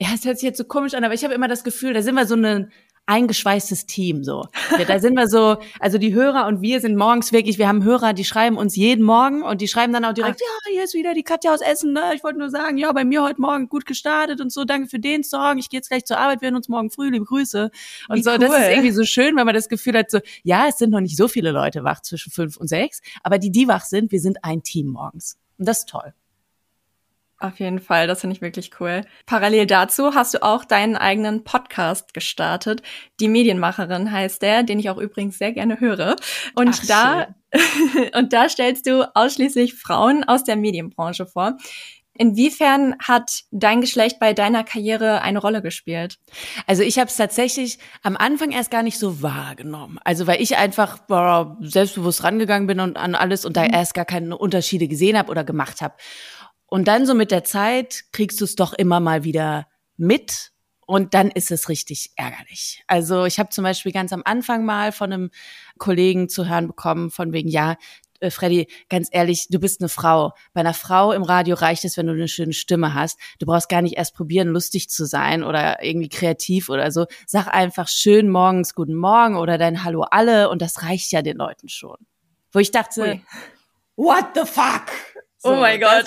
ja, 0.00 0.08
es 0.14 0.24
hört 0.24 0.38
sich 0.38 0.46
jetzt 0.46 0.58
so 0.58 0.64
komisch 0.64 0.94
an, 0.94 1.04
aber 1.04 1.14
ich 1.14 1.24
habe 1.24 1.34
immer 1.34 1.48
das 1.48 1.64
Gefühl, 1.64 1.94
da 1.94 2.02
sind 2.02 2.14
wir 2.14 2.26
so 2.26 2.34
eine, 2.34 2.70
eingeschweißtes 3.08 3.86
Team 3.86 4.22
so. 4.22 4.46
da 4.86 4.98
sind 5.00 5.14
wir 5.14 5.28
so, 5.28 5.56
also 5.80 5.98
die 5.98 6.14
Hörer 6.14 6.46
und 6.46 6.60
wir 6.60 6.80
sind 6.80 6.96
morgens 6.96 7.32
wirklich, 7.32 7.58
wir 7.58 7.66
haben 7.66 7.82
Hörer, 7.82 8.12
die 8.12 8.24
schreiben 8.24 8.58
uns 8.58 8.76
jeden 8.76 9.04
Morgen 9.04 9.42
und 9.42 9.60
die 9.60 9.68
schreiben 9.68 9.92
dann 9.92 10.04
auch 10.04 10.12
direkt, 10.12 10.40
ja, 10.40 10.72
hier 10.72 10.84
ist 10.84 10.94
wieder 10.94 11.14
die 11.14 11.22
Katja 11.22 11.52
aus 11.52 11.60
Essen, 11.62 11.92
ne? 11.92 12.12
Ich 12.14 12.22
wollte 12.22 12.38
nur 12.38 12.50
sagen, 12.50 12.76
ja, 12.76 12.92
bei 12.92 13.04
mir 13.04 13.22
heute 13.22 13.40
Morgen 13.40 13.68
gut 13.68 13.86
gestartet 13.86 14.40
und 14.40 14.52
so, 14.52 14.64
danke 14.64 14.88
für 14.88 14.98
den 14.98 15.24
Song. 15.24 15.58
Ich 15.58 15.70
gehe 15.70 15.78
jetzt 15.78 15.88
gleich 15.88 16.04
zur 16.04 16.18
Arbeit, 16.18 16.42
wir 16.42 16.48
hören 16.48 16.56
uns 16.56 16.68
morgen 16.68 16.90
früh, 16.90 17.10
liebe 17.10 17.24
Grüße. 17.24 17.70
Und 18.08 18.16
Wie 18.16 18.22
so, 18.22 18.32
cool. 18.32 18.38
das 18.38 18.50
ist 18.50 18.68
irgendwie 18.68 18.92
so 18.92 19.04
schön, 19.04 19.36
wenn 19.36 19.46
man 19.46 19.54
das 19.54 19.68
Gefühl 19.68 19.96
hat, 19.96 20.10
so, 20.10 20.20
ja, 20.42 20.66
es 20.68 20.76
sind 20.76 20.90
noch 20.90 21.00
nicht 21.00 21.16
so 21.16 21.28
viele 21.28 21.50
Leute 21.50 21.84
wach 21.84 22.02
zwischen 22.02 22.30
fünf 22.30 22.58
und 22.58 22.68
sechs, 22.68 23.00
aber 23.22 23.38
die, 23.38 23.50
die 23.50 23.68
wach 23.68 23.84
sind, 23.84 24.12
wir 24.12 24.20
sind 24.20 24.44
ein 24.44 24.62
Team 24.62 24.88
morgens. 24.88 25.38
Und 25.56 25.66
das 25.66 25.80
ist 25.80 25.88
toll. 25.88 26.12
Auf 27.40 27.60
jeden 27.60 27.78
Fall, 27.78 28.08
das 28.08 28.20
finde 28.20 28.34
ich 28.34 28.42
wirklich 28.42 28.72
cool. 28.80 29.02
Parallel 29.26 29.66
dazu 29.66 30.14
hast 30.14 30.34
du 30.34 30.42
auch 30.42 30.64
deinen 30.64 30.96
eigenen 30.96 31.44
Podcast 31.44 32.12
gestartet. 32.12 32.82
Die 33.20 33.28
Medienmacherin 33.28 34.10
heißt 34.10 34.42
der, 34.42 34.64
den 34.64 34.80
ich 34.80 34.90
auch 34.90 34.98
übrigens 34.98 35.38
sehr 35.38 35.52
gerne 35.52 35.78
höre. 35.78 36.16
Und 36.56 36.80
Ach, 36.80 36.86
da 36.86 37.26
und 38.14 38.32
da 38.32 38.48
stellst 38.48 38.86
du 38.86 39.08
ausschließlich 39.14 39.74
Frauen 39.74 40.24
aus 40.24 40.44
der 40.44 40.56
Medienbranche 40.56 41.26
vor. 41.26 41.56
Inwiefern 42.20 42.96
hat 42.98 43.44
dein 43.52 43.80
Geschlecht 43.80 44.18
bei 44.18 44.32
deiner 44.32 44.64
Karriere 44.64 45.22
eine 45.22 45.38
Rolle 45.38 45.62
gespielt? 45.62 46.18
Also 46.66 46.82
ich 46.82 46.98
habe 46.98 47.08
es 47.08 47.16
tatsächlich 47.16 47.78
am 48.02 48.16
Anfang 48.16 48.50
erst 48.50 48.72
gar 48.72 48.82
nicht 48.82 48.98
so 48.98 49.22
wahrgenommen. 49.22 50.00
Also 50.02 50.26
weil 50.26 50.42
ich 50.42 50.56
einfach 50.56 50.98
boah, 50.98 51.56
selbstbewusst 51.60 52.24
rangegangen 52.24 52.66
bin 52.66 52.80
und 52.80 52.96
an 52.96 53.14
alles 53.14 53.44
und 53.44 53.56
da 53.56 53.62
mhm. 53.62 53.72
erst 53.72 53.94
gar 53.94 54.04
keine 54.04 54.36
Unterschiede 54.36 54.88
gesehen 54.88 55.16
habe 55.16 55.30
oder 55.30 55.44
gemacht 55.44 55.80
habe. 55.80 55.94
Und 56.68 56.86
dann 56.86 57.06
so 57.06 57.14
mit 57.14 57.30
der 57.30 57.44
Zeit 57.44 58.04
kriegst 58.12 58.40
du 58.40 58.44
es 58.44 58.54
doch 58.54 58.72
immer 58.74 59.00
mal 59.00 59.24
wieder 59.24 59.66
mit 59.96 60.52
und 60.86 61.12
dann 61.12 61.30
ist 61.30 61.50
es 61.50 61.68
richtig 61.68 62.12
ärgerlich. 62.16 62.82
Also 62.86 63.24
ich 63.24 63.38
habe 63.38 63.50
zum 63.50 63.64
Beispiel 63.64 63.92
ganz 63.92 64.12
am 64.12 64.22
Anfang 64.24 64.64
mal 64.64 64.92
von 64.92 65.12
einem 65.12 65.30
Kollegen 65.78 66.28
zu 66.28 66.48
hören 66.48 66.66
bekommen, 66.66 67.10
von 67.10 67.32
wegen, 67.32 67.48
ja, 67.48 67.76
äh, 68.20 68.30
Freddy, 68.30 68.68
ganz 68.88 69.08
ehrlich, 69.12 69.48
du 69.48 69.58
bist 69.58 69.80
eine 69.80 69.88
Frau. 69.88 70.32
Bei 70.52 70.60
einer 70.60 70.74
Frau 70.74 71.12
im 71.12 71.22
Radio 71.22 71.56
reicht 71.56 71.84
es, 71.84 71.96
wenn 71.96 72.06
du 72.06 72.12
eine 72.12 72.28
schöne 72.28 72.52
Stimme 72.52 72.94
hast. 72.94 73.18
Du 73.38 73.46
brauchst 73.46 73.68
gar 73.68 73.82
nicht 73.82 73.96
erst 73.96 74.14
probieren, 74.14 74.48
lustig 74.48 74.88
zu 74.88 75.04
sein 75.04 75.44
oder 75.44 75.82
irgendwie 75.82 76.08
kreativ 76.08 76.68
oder 76.68 76.90
so. 76.90 77.06
Sag 77.26 77.48
einfach 77.48 77.88
schön 77.88 78.28
morgens 78.28 78.74
guten 78.74 78.94
Morgen 78.94 79.36
oder 79.36 79.58
dein 79.58 79.84
Hallo 79.84 80.02
alle 80.02 80.48
und 80.48 80.62
das 80.62 80.82
reicht 80.82 81.12
ja 81.12 81.22
den 81.22 81.36
Leuten 81.36 81.68
schon. 81.68 81.96
Wo 82.50 82.58
ich 82.58 82.70
dachte, 82.70 83.02
Ui. 83.02 83.22
what 83.96 84.28
the 84.34 84.46
fuck? 84.46 84.86
Oh 85.44 85.50
so, 85.50 85.54
oh 85.54 85.60
mein 85.60 85.78
Gott. 85.80 86.06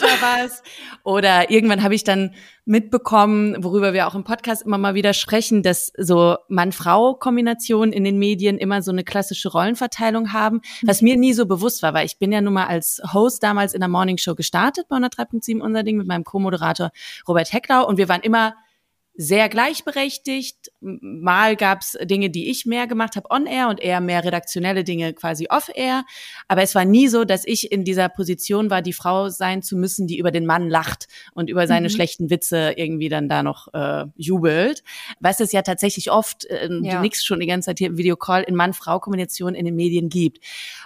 Oder 1.03 1.49
irgendwann 1.49 1.83
habe 1.83 1.95
ich 1.95 2.03
dann 2.03 2.35
mitbekommen, 2.65 3.63
worüber 3.63 3.93
wir 3.93 4.07
auch 4.07 4.15
im 4.15 4.25
Podcast 4.25 4.63
immer 4.63 4.77
mal 4.77 4.93
wieder 4.93 5.13
sprechen, 5.13 5.63
dass 5.63 5.93
so 5.97 6.35
Mann-Frau-Kombinationen 6.49 7.93
in 7.93 8.03
den 8.03 8.19
Medien 8.19 8.57
immer 8.57 8.81
so 8.81 8.91
eine 8.91 9.05
klassische 9.05 9.49
Rollenverteilung 9.49 10.33
haben, 10.33 10.61
was 10.83 11.01
mir 11.01 11.15
nie 11.15 11.33
so 11.33 11.45
bewusst 11.45 11.81
war, 11.81 11.93
weil 11.93 12.05
ich 12.05 12.17
bin 12.17 12.31
ja 12.33 12.41
nun 12.41 12.53
mal 12.53 12.67
als 12.67 13.01
Host 13.13 13.41
damals 13.41 13.73
in 13.73 13.79
der 13.79 13.89
Morning 13.89 14.17
Show 14.17 14.35
gestartet 14.35 14.87
bei 14.89 14.97
103.7 14.97 15.61
unser 15.61 15.83
Ding 15.83 15.97
mit 15.97 16.07
meinem 16.07 16.25
Co-Moderator 16.25 16.91
Robert 17.27 17.53
Hecklau. 17.53 17.87
Und 17.87 17.97
wir 17.97 18.09
waren 18.09 18.21
immer 18.21 18.55
sehr 19.21 19.49
gleichberechtigt. 19.49 20.71
Mal 20.79 21.55
gab's 21.55 21.95
Dinge, 22.01 22.31
die 22.31 22.49
ich 22.49 22.65
mehr 22.65 22.87
gemacht 22.87 23.15
habe 23.15 23.29
on-air 23.29 23.69
und 23.69 23.79
eher 23.79 24.01
mehr 24.01 24.23
redaktionelle 24.23 24.83
Dinge 24.83 25.13
quasi 25.13 25.45
off-air. 25.47 26.05
Aber 26.47 26.63
es 26.63 26.73
war 26.73 26.85
nie 26.85 27.07
so, 27.07 27.23
dass 27.23 27.45
ich 27.45 27.71
in 27.71 27.83
dieser 27.83 28.09
Position 28.09 28.71
war, 28.71 28.81
die 28.81 28.93
Frau 28.93 29.29
sein 29.29 29.61
zu 29.61 29.77
müssen, 29.77 30.07
die 30.07 30.17
über 30.17 30.31
den 30.31 30.47
Mann 30.47 30.69
lacht 30.69 31.07
und 31.33 31.51
über 31.51 31.67
seine 31.67 31.89
mhm. 31.89 31.91
schlechten 31.91 32.29
Witze 32.31 32.73
irgendwie 32.75 33.09
dann 33.09 33.29
da 33.29 33.43
noch 33.43 33.71
äh, 33.75 34.05
jubelt. 34.15 34.81
Was 35.19 35.39
es 35.39 35.51
ja 35.51 35.61
tatsächlich 35.61 36.09
oft, 36.09 36.45
äh, 36.45 36.67
ja. 36.81 36.99
nix 36.99 37.23
schon 37.23 37.39
die 37.39 37.47
ganze 37.47 37.67
Zeit 37.67 37.77
hier 37.77 37.89
im 37.89 37.97
Videocall, 37.97 38.41
in 38.41 38.55
Mann-Frau-Kombination 38.55 39.53
in 39.53 39.65
den 39.65 39.75
Medien 39.75 40.09
gibt. 40.09 40.39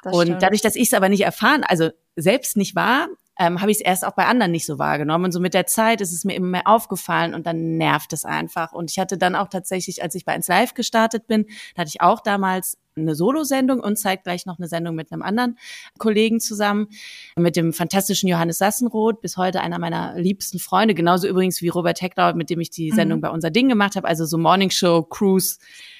Das 0.03 0.13
und 0.13 0.23
stimmt. 0.23 0.43
dadurch, 0.43 0.61
dass 0.61 0.75
ich 0.75 0.87
es 0.87 0.93
aber 0.93 1.07
nicht 1.07 1.23
erfahren, 1.23 1.63
also 1.63 1.89
selbst 2.17 2.57
nicht 2.57 2.75
war, 2.75 3.07
ähm, 3.37 3.61
habe 3.61 3.71
ich 3.71 3.77
es 3.77 3.81
erst 3.81 4.05
auch 4.05 4.13
bei 4.13 4.25
anderen 4.25 4.51
nicht 4.51 4.65
so 4.65 4.79
wahrgenommen. 4.79 5.25
Und 5.25 5.31
so 5.31 5.39
mit 5.39 5.53
der 5.53 5.67
Zeit 5.67 6.01
ist 6.01 6.13
es 6.13 6.23
mir 6.23 6.35
immer 6.35 6.47
mehr 6.47 6.67
aufgefallen 6.67 7.33
und 7.33 7.45
dann 7.45 7.77
nervt 7.77 8.13
es 8.13 8.25
einfach. 8.25 8.71
Und 8.71 8.91
ich 8.91 8.99
hatte 8.99 9.17
dann 9.17 9.35
auch 9.35 9.49
tatsächlich, 9.49 10.01
als 10.01 10.15
ich 10.15 10.25
bei 10.25 10.33
1 10.33 10.47
Live 10.47 10.73
gestartet 10.73 11.27
bin, 11.27 11.45
da 11.75 11.81
hatte 11.81 11.91
ich 11.93 12.01
auch 12.01 12.21
damals 12.21 12.77
eine 12.97 13.13
Solo-Sendung 13.13 13.81
und 13.81 13.97
zeigt 13.97 14.23
gleich 14.23 14.45
noch 14.45 14.57
eine 14.57 14.67
Sendung 14.67 14.95
mit 14.95 15.11
einem 15.11 15.21
anderen 15.21 15.57
Kollegen 15.97 16.39
zusammen, 16.39 16.87
mit 17.35 17.57
dem 17.57 17.73
fantastischen 17.73 18.29
Johannes 18.29 18.57
Sassenroth, 18.57 19.21
bis 19.21 19.35
heute 19.35 19.59
einer 19.59 19.79
meiner 19.79 20.17
liebsten 20.17 20.59
Freunde, 20.59 20.95
genauso 20.95 21.27
übrigens 21.27 21.61
wie 21.61 21.67
Robert 21.67 22.01
Heckler, 22.01 22.33
mit 22.35 22.49
dem 22.49 22.61
ich 22.61 22.69
die 22.69 22.91
mhm. 22.91 22.95
Sendung 22.95 23.17
mhm. 23.19 23.21
bei 23.21 23.29
unser 23.29 23.51
Ding 23.51 23.67
gemacht 23.67 23.97
habe, 23.97 24.07
also 24.07 24.25
so 24.25 24.37
Morning 24.37 24.69
Show, 24.69 25.03
Cruise. 25.03 25.57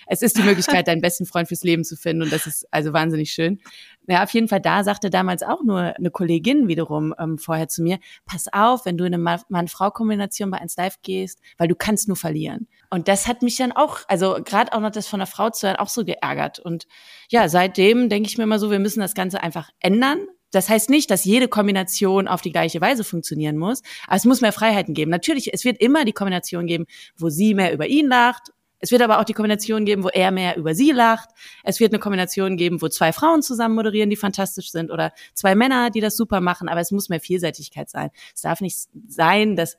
Es 0.07 0.21
ist 0.21 0.37
die 0.37 0.43
Möglichkeit, 0.43 0.87
deinen 0.87 1.01
besten 1.01 1.25
Freund 1.25 1.47
fürs 1.47 1.63
Leben 1.63 1.83
zu 1.83 1.95
finden 1.95 2.23
und 2.23 2.31
das 2.31 2.47
ist 2.47 2.67
also 2.71 2.93
wahnsinnig 2.93 3.31
schön. 3.31 3.59
Ja, 4.07 4.23
auf 4.23 4.29
jeden 4.31 4.47
Fall, 4.47 4.61
da 4.61 4.83
sagte 4.83 5.09
damals 5.09 5.41
auch 5.41 5.63
nur 5.63 5.79
eine 5.79 6.11
Kollegin 6.11 6.67
wiederum 6.67 7.13
ähm, 7.17 7.37
vorher 7.37 7.67
zu 7.67 7.81
mir, 7.81 7.97
pass 8.25 8.47
auf, 8.51 8.85
wenn 8.85 8.97
du 8.97 9.05
in 9.05 9.13
eine 9.15 9.39
Mann-Frau-Kombination 9.49 10.51
bei 10.51 10.59
1 10.59 10.77
Live 10.77 11.01
gehst, 11.01 11.39
weil 11.57 11.67
du 11.67 11.75
kannst 11.75 12.07
nur 12.07 12.17
verlieren. 12.17 12.67
Und 12.89 13.07
das 13.07 13.27
hat 13.27 13.41
mich 13.41 13.57
dann 13.57 13.71
auch, 13.71 13.99
also 14.07 14.37
gerade 14.43 14.73
auch 14.73 14.79
noch 14.79 14.91
das 14.91 15.07
von 15.07 15.21
einer 15.21 15.27
Frau 15.27 15.49
zu 15.49 15.67
hören, 15.67 15.77
auch 15.77 15.89
so 15.89 16.05
geärgert. 16.05 16.59
Und 16.59 16.87
ja, 17.29 17.49
seitdem 17.49 18.09
denke 18.09 18.29
ich 18.29 18.37
mir 18.37 18.43
immer 18.43 18.59
so, 18.59 18.69
wir 18.69 18.79
müssen 18.79 18.99
das 18.99 19.15
Ganze 19.15 19.41
einfach 19.41 19.69
ändern. 19.79 20.19
Das 20.51 20.69
heißt 20.69 20.89
nicht, 20.89 21.11
dass 21.11 21.25
jede 21.25 21.49
Kombination 21.49 22.27
auf 22.27 22.41
die 22.41 22.51
gleiche 22.51 22.79
Weise 22.79 23.03
funktionieren 23.03 23.57
muss, 23.57 23.81
aber 24.07 24.15
es 24.15 24.23
muss 24.23 24.39
mehr 24.39 24.53
Freiheiten 24.53 24.93
geben. 24.93 25.11
Natürlich, 25.11 25.53
es 25.53 25.65
wird 25.65 25.81
immer 25.81 26.05
die 26.05 26.13
Kombination 26.13 26.65
geben, 26.67 26.85
wo 27.17 27.29
sie 27.29 27.53
mehr 27.53 27.73
über 27.73 27.87
ihn 27.87 28.07
lacht 28.07 28.51
es 28.85 28.91
wird 28.91 29.01
aber 29.01 29.19
auch 29.19 29.23
die 29.23 29.33
Kombination 29.33 29.83
geben, 29.83 30.03
wo 30.03 30.09
er 30.09 30.29
mehr 30.29 30.57
über 30.57 30.75
sie 30.75 30.91
lacht. 30.91 31.29
Es 31.63 31.79
wird 31.79 31.91
eine 31.91 31.99
Kombination 31.99 32.55
geben, 32.55 32.83
wo 32.83 32.87
zwei 32.87 33.11
Frauen 33.11 33.41
zusammen 33.41 33.73
moderieren, 33.73 34.11
die 34.11 34.15
fantastisch 34.15 34.69
sind 34.69 34.91
oder 34.91 35.11
zwei 35.33 35.55
Männer, 35.55 35.89
die 35.89 36.01
das 36.01 36.15
super 36.15 36.39
machen. 36.39 36.69
Aber 36.69 36.81
es 36.81 36.91
muss 36.91 37.09
mehr 37.09 37.19
Vielseitigkeit 37.19 37.89
sein. 37.89 38.11
Es 38.35 38.41
darf 38.41 38.61
nicht 38.61 38.77
sein, 39.07 39.55
dass 39.55 39.75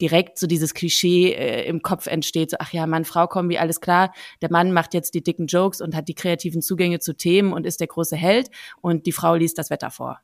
direkt 0.00 0.38
so 0.38 0.46
dieses 0.46 0.72
Klischee 0.72 1.32
äh, 1.32 1.66
im 1.66 1.82
Kopf 1.82 2.06
entsteht, 2.06 2.52
so, 2.52 2.58
ach 2.60 2.72
ja, 2.72 2.86
Mann-Frau-Kombi, 2.86 3.58
alles 3.58 3.80
klar, 3.80 4.14
der 4.40 4.52
Mann 4.52 4.72
macht 4.72 4.94
jetzt 4.94 5.14
die 5.14 5.22
dicken 5.24 5.46
Jokes 5.48 5.80
und 5.80 5.96
hat 5.96 6.06
die 6.06 6.14
kreativen 6.14 6.62
Zugänge 6.62 7.00
zu 7.00 7.16
Themen 7.16 7.52
und 7.52 7.66
ist 7.66 7.80
der 7.80 7.88
große 7.88 8.14
Held 8.14 8.50
und 8.82 9.06
die 9.06 9.12
Frau 9.12 9.34
liest 9.34 9.58
das 9.58 9.70
Wetter 9.70 9.90
vor. 9.90 10.20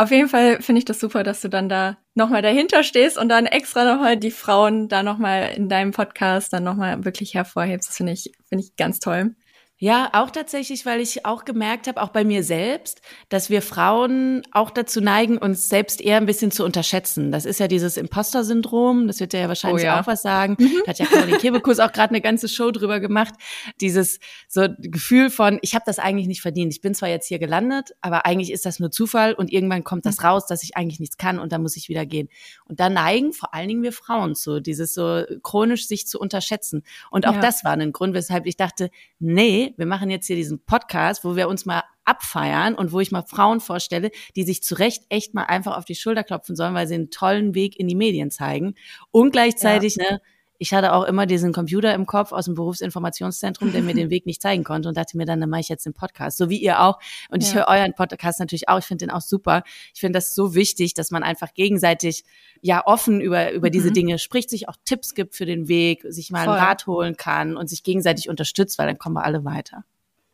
Auf 0.00 0.12
jeden 0.12 0.28
Fall 0.28 0.62
finde 0.62 0.78
ich 0.78 0.84
das 0.84 1.00
super, 1.00 1.24
dass 1.24 1.40
du 1.40 1.48
dann 1.48 1.68
da 1.68 1.98
nochmal 2.14 2.40
dahinter 2.40 2.84
stehst 2.84 3.18
und 3.18 3.28
dann 3.28 3.46
extra 3.46 3.84
nochmal 3.84 4.16
die 4.16 4.30
Frauen 4.30 4.88
da 4.88 5.02
nochmal 5.02 5.50
in 5.56 5.68
deinem 5.68 5.90
Podcast 5.90 6.52
dann 6.52 6.62
nochmal 6.62 7.04
wirklich 7.04 7.34
hervorhebst. 7.34 7.88
Das 7.88 7.96
finde 7.96 8.12
ich, 8.12 8.32
finde 8.48 8.64
ich 8.64 8.76
ganz 8.76 9.00
toll. 9.00 9.34
Ja, 9.80 10.10
auch 10.12 10.30
tatsächlich, 10.30 10.84
weil 10.86 11.00
ich 11.00 11.24
auch 11.24 11.44
gemerkt 11.44 11.86
habe, 11.86 12.02
auch 12.02 12.08
bei 12.08 12.24
mir 12.24 12.42
selbst, 12.42 13.00
dass 13.28 13.48
wir 13.48 13.62
Frauen 13.62 14.42
auch 14.50 14.70
dazu 14.70 15.00
neigen, 15.00 15.38
uns 15.38 15.68
selbst 15.68 16.00
eher 16.00 16.16
ein 16.16 16.26
bisschen 16.26 16.50
zu 16.50 16.64
unterschätzen. 16.64 17.30
Das 17.30 17.44
ist 17.44 17.60
ja 17.60 17.68
dieses 17.68 17.96
Imposter-Syndrom, 17.96 19.06
das 19.06 19.20
wird 19.20 19.34
ja 19.34 19.46
wahrscheinlich 19.46 19.84
oh 19.84 19.86
ja. 19.86 20.00
auch 20.00 20.08
was 20.08 20.22
sagen. 20.22 20.56
Mhm. 20.58 20.82
Da 20.84 20.90
hat 20.90 20.98
ja 20.98 21.06
Caroline 21.06 21.38
Kebekus 21.38 21.78
auch 21.78 21.92
gerade 21.92 22.10
eine 22.10 22.20
ganze 22.20 22.48
Show 22.48 22.72
drüber 22.72 22.98
gemacht. 22.98 23.34
Dieses 23.80 24.18
so 24.48 24.66
Gefühl 24.78 25.30
von, 25.30 25.60
ich 25.62 25.76
habe 25.76 25.84
das 25.86 26.00
eigentlich 26.00 26.26
nicht 26.26 26.42
verdient. 26.42 26.72
Ich 26.72 26.80
bin 26.80 26.96
zwar 26.96 27.08
jetzt 27.08 27.28
hier 27.28 27.38
gelandet, 27.38 27.94
aber 28.00 28.26
eigentlich 28.26 28.50
ist 28.50 28.66
das 28.66 28.80
nur 28.80 28.90
Zufall 28.90 29.32
und 29.32 29.52
irgendwann 29.52 29.84
kommt 29.84 30.06
das 30.06 30.18
mhm. 30.18 30.26
raus, 30.26 30.46
dass 30.46 30.64
ich 30.64 30.76
eigentlich 30.76 30.98
nichts 30.98 31.18
kann 31.18 31.38
und 31.38 31.52
dann 31.52 31.62
muss 31.62 31.76
ich 31.76 31.88
wieder 31.88 32.04
gehen. 32.04 32.28
Und 32.64 32.80
da 32.80 32.90
neigen 32.90 33.32
vor 33.32 33.54
allen 33.54 33.68
Dingen 33.68 33.84
wir 33.84 33.92
Frauen 33.92 34.34
zu, 34.34 34.58
dieses 34.58 34.92
so 34.92 35.22
chronisch 35.44 35.86
sich 35.86 36.08
zu 36.08 36.18
unterschätzen. 36.18 36.82
Und 37.12 37.28
auch 37.28 37.34
ja. 37.34 37.40
das 37.40 37.62
war 37.62 37.74
ein 37.74 37.92
Grund, 37.92 38.14
weshalb 38.14 38.44
ich 38.44 38.56
dachte, 38.56 38.90
nee, 39.20 39.67
wir 39.76 39.86
machen 39.86 40.10
jetzt 40.10 40.26
hier 40.26 40.36
diesen 40.36 40.64
Podcast, 40.64 41.24
wo 41.24 41.36
wir 41.36 41.48
uns 41.48 41.66
mal 41.66 41.82
abfeiern 42.04 42.74
und 42.74 42.92
wo 42.92 43.00
ich 43.00 43.10
mal 43.10 43.22
Frauen 43.22 43.60
vorstelle, 43.60 44.10
die 44.34 44.44
sich 44.44 44.62
zu 44.62 44.74
Recht 44.74 45.04
echt 45.08 45.34
mal 45.34 45.44
einfach 45.44 45.76
auf 45.76 45.84
die 45.84 45.94
Schulter 45.94 46.24
klopfen 46.24 46.56
sollen, 46.56 46.74
weil 46.74 46.86
sie 46.86 46.94
einen 46.94 47.10
tollen 47.10 47.54
Weg 47.54 47.78
in 47.78 47.86
die 47.86 47.94
Medien 47.94 48.30
zeigen. 48.30 48.74
Und 49.10 49.32
gleichzeitig, 49.32 49.96
ja. 49.96 50.12
ne, 50.12 50.20
ich 50.58 50.74
hatte 50.74 50.92
auch 50.92 51.04
immer 51.04 51.26
diesen 51.26 51.52
Computer 51.52 51.94
im 51.94 52.04
Kopf 52.04 52.32
aus 52.32 52.46
dem 52.46 52.54
Berufsinformationszentrum, 52.54 53.72
der 53.72 53.82
mir 53.82 53.94
den 53.94 54.10
Weg 54.10 54.26
nicht 54.26 54.42
zeigen 54.42 54.64
konnte 54.64 54.88
und 54.88 54.96
dachte 54.96 55.16
mir 55.16 55.24
dann, 55.24 55.40
dann 55.40 55.48
mache 55.48 55.60
ich 55.60 55.68
jetzt 55.68 55.86
den 55.86 55.94
Podcast, 55.94 56.36
so 56.36 56.50
wie 56.50 56.58
ihr 56.58 56.80
auch. 56.80 56.98
Und 57.30 57.42
ja. 57.42 57.48
ich 57.48 57.54
höre 57.54 57.68
euren 57.68 57.94
Podcast 57.94 58.40
natürlich 58.40 58.68
auch. 58.68 58.78
Ich 58.78 58.84
finde 58.84 59.06
den 59.06 59.10
auch 59.12 59.20
super. 59.20 59.62
Ich 59.94 60.00
finde 60.00 60.16
das 60.16 60.34
so 60.34 60.54
wichtig, 60.54 60.94
dass 60.94 61.10
man 61.10 61.22
einfach 61.22 61.54
gegenseitig 61.54 62.24
ja 62.60 62.84
offen 62.84 63.20
über, 63.20 63.52
über 63.52 63.68
mhm. 63.68 63.72
diese 63.72 63.92
Dinge 63.92 64.18
spricht, 64.18 64.50
sich 64.50 64.68
auch 64.68 64.76
Tipps 64.84 65.14
gibt 65.14 65.34
für 65.34 65.46
den 65.46 65.68
Weg, 65.68 66.04
sich 66.08 66.30
mal 66.30 66.44
Voll. 66.44 66.54
einen 66.54 66.64
Rat 66.64 66.86
holen 66.86 67.16
kann 67.16 67.56
und 67.56 67.68
sich 67.68 67.84
gegenseitig 67.84 68.28
unterstützt, 68.28 68.78
weil 68.78 68.86
dann 68.86 68.98
kommen 68.98 69.14
wir 69.14 69.24
alle 69.24 69.44
weiter. 69.44 69.84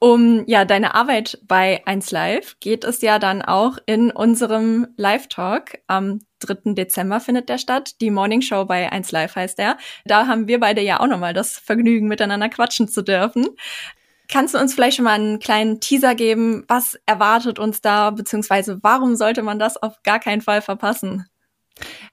Um 0.05 0.45
ja 0.47 0.67
deine 0.67 0.95
Arbeit 0.95 1.39
bei 1.49 1.81
1 1.87 2.11
Live 2.11 2.61
geht 2.61 2.85
es 2.85 3.01
ja 3.01 3.19
dann 3.19 3.41
auch 3.41 3.79
in 3.87 4.11
unserem 4.11 4.87
Live-Talk. 4.99 5.79
Am 5.87 6.19
3. 6.41 6.75
Dezember 6.75 7.21
findet 7.21 7.49
der 7.49 7.57
statt. 7.57 8.03
Die 8.03 8.11
Morning 8.11 8.43
Show 8.43 8.67
bei 8.67 8.93
1 8.93 9.13
Live 9.13 9.35
heißt 9.35 9.57
der. 9.57 9.79
Da 10.05 10.27
haben 10.27 10.47
wir 10.47 10.61
beide 10.61 10.83
ja 10.83 11.01
auch 11.01 11.07
nochmal 11.07 11.33
das 11.33 11.57
Vergnügen, 11.59 12.07
miteinander 12.07 12.51
quatschen 12.51 12.87
zu 12.87 13.01
dürfen. 13.01 13.49
Kannst 14.31 14.53
du 14.53 14.59
uns 14.59 14.75
vielleicht 14.75 14.99
schon 14.99 15.07
mal 15.07 15.13
einen 15.13 15.39
kleinen 15.39 15.81
Teaser 15.81 16.15
geben? 16.15 16.65
Was 16.69 16.99
erwartet 17.07 17.59
uns 17.59 17.81
da, 17.81 18.11
beziehungsweise 18.11 18.81
warum 18.83 19.17
sollte 19.17 19.41
man 19.41 19.59
das 19.59 19.79
auf 19.79 20.03
gar 20.03 20.21
keinen 20.21 20.43
Fall 20.43 20.61
verpassen? 20.61 21.25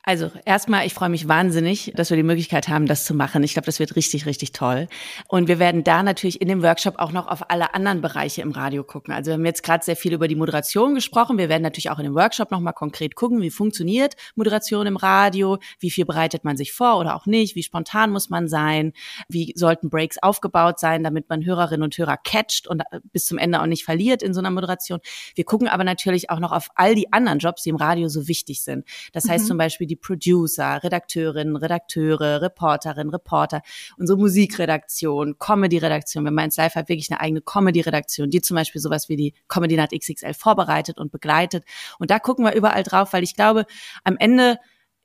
Also 0.04 0.32
erstmal, 0.46 0.88
ich 0.88 0.96
freue 0.96 1.10
mich 1.10 1.28
wahnsinnig, 1.28 1.94
dass 1.96 2.10
wir 2.10 2.18
die 2.18 2.24
Möglichkeit 2.24 2.68
haben, 2.68 2.88
das 2.88 3.06
zu 3.06 3.14
machen. 3.14 3.44
Ich 3.44 3.54
glaube, 3.54 3.68
das 3.68 3.80
wird 3.80 3.96
richtig, 3.96 4.26
richtig 4.26 4.52
toll. 4.52 4.88
Und 5.28 5.48
wir 5.48 5.60
werden 5.60 5.84
da 5.84 6.02
natürlich 6.02 6.42
in 6.42 6.48
dem 6.48 6.64
Workshop 6.64 6.96
auch 6.98 7.12
noch 7.12 7.28
auf 7.28 7.52
alle 7.52 7.76
anderen 7.76 8.02
Bereiche 8.02 8.42
im 8.42 8.50
Radio 8.50 8.84
gucken. 8.84 9.14
Also 9.14 9.30
wir 9.30 9.34
haben 9.36 9.46
jetzt 9.46 9.62
gerade 9.62 9.86
sehr 9.86 9.96
viel 9.96 10.14
über 10.14 10.28
die 10.28 10.36
Moderation 10.36 10.96
gesprochen. 10.96 11.38
Wir 11.38 11.50
werden 11.50 11.62
natürlich 11.62 11.92
auch 11.92 12.00
in 12.00 12.06
dem 12.06 12.16
Workshop 12.16 12.50
nochmal 12.50 12.74
konkret 12.74 13.16
gucken, 13.16 13.42
wie 13.42 13.52
funktioniert 13.52 14.16
Moderation 14.34 14.88
im 14.88 14.98
Radio, 14.98 15.60
wie 15.80 15.92
viel 15.92 16.06
bereitet 16.06 16.44
man 16.44 16.58
sich 16.58 16.74
vor 16.74 16.98
oder 16.98 17.16
auch 17.16 17.28
nicht, 17.28 17.56
wie 17.56 17.62
spontan 17.62 18.10
muss 18.10 18.32
man 18.32 18.48
sein, 18.48 18.94
wie 19.30 19.54
sollten 19.56 19.92
Breaks 19.92 20.18
aufgebaut 20.18 20.80
sein, 20.80 21.04
damit 21.04 21.30
man 21.30 21.46
Hörerinnen 21.46 21.84
und 21.84 21.96
Hörer 21.96 22.18
catcht 22.18 22.66
und 22.66 22.82
bis 23.12 23.26
zum 23.26 23.38
Ende 23.38 23.62
auch 23.62 23.68
nicht 23.68 23.86
verliert 23.86 24.24
in 24.24 24.34
so 24.34 24.40
einer 24.40 24.50
Moderation. 24.50 25.00
Wir 25.36 25.46
gucken 25.46 25.68
aber 25.68 25.84
natürlich 25.84 26.32
auch 26.32 26.40
noch 26.40 26.54
auf 26.54 26.70
all 26.74 26.96
die 26.96 27.14
anderen 27.14 27.38
Jobs, 27.38 27.62
die 27.62 27.70
im 27.70 27.76
Radio 27.76 28.08
so 28.08 28.28
wichtig 28.28 28.64
sind. 28.64 28.84
Das 29.14 29.30
heißt 29.30 29.44
mhm. 29.44 29.48
zum 29.48 29.58
Beispiel 29.60 29.91
die 29.92 29.96
Producer, 29.98 30.82
Redakteurinnen, 30.84 31.56
Redakteure, 31.56 32.42
Reporterinnen, 32.42 33.12
Reporter, 33.12 33.62
unsere 33.98 34.18
Musikredaktion, 34.18 35.38
Comedy-Redaktion. 35.38 36.24
Wir 36.24 36.32
meinen 36.32 36.52
Live 36.56 36.76
hat 36.76 36.90
wirklich 36.90 37.12
eine 37.12 37.20
eigene 37.20 37.42
Comedy-Redaktion, 37.42 38.30
die 38.30 38.42
zum 38.42 38.56
Beispiel 38.56 38.82
sowas 38.82 39.10
wie 39.10 39.18
die 39.18 39.34
Comedy 39.48 39.76
Night 39.76 39.92
XXL 39.92 40.34
vorbereitet 40.34 40.98
und 40.98 41.12
begleitet. 41.12 41.66
Und 42.00 42.10
da 42.10 42.20
gucken 42.20 42.46
wir 42.46 42.54
überall 42.54 42.84
drauf, 42.84 43.14
weil 43.14 43.24
ich 43.24 43.36
glaube, 43.36 43.66
am 44.04 44.18
Ende 44.18 44.58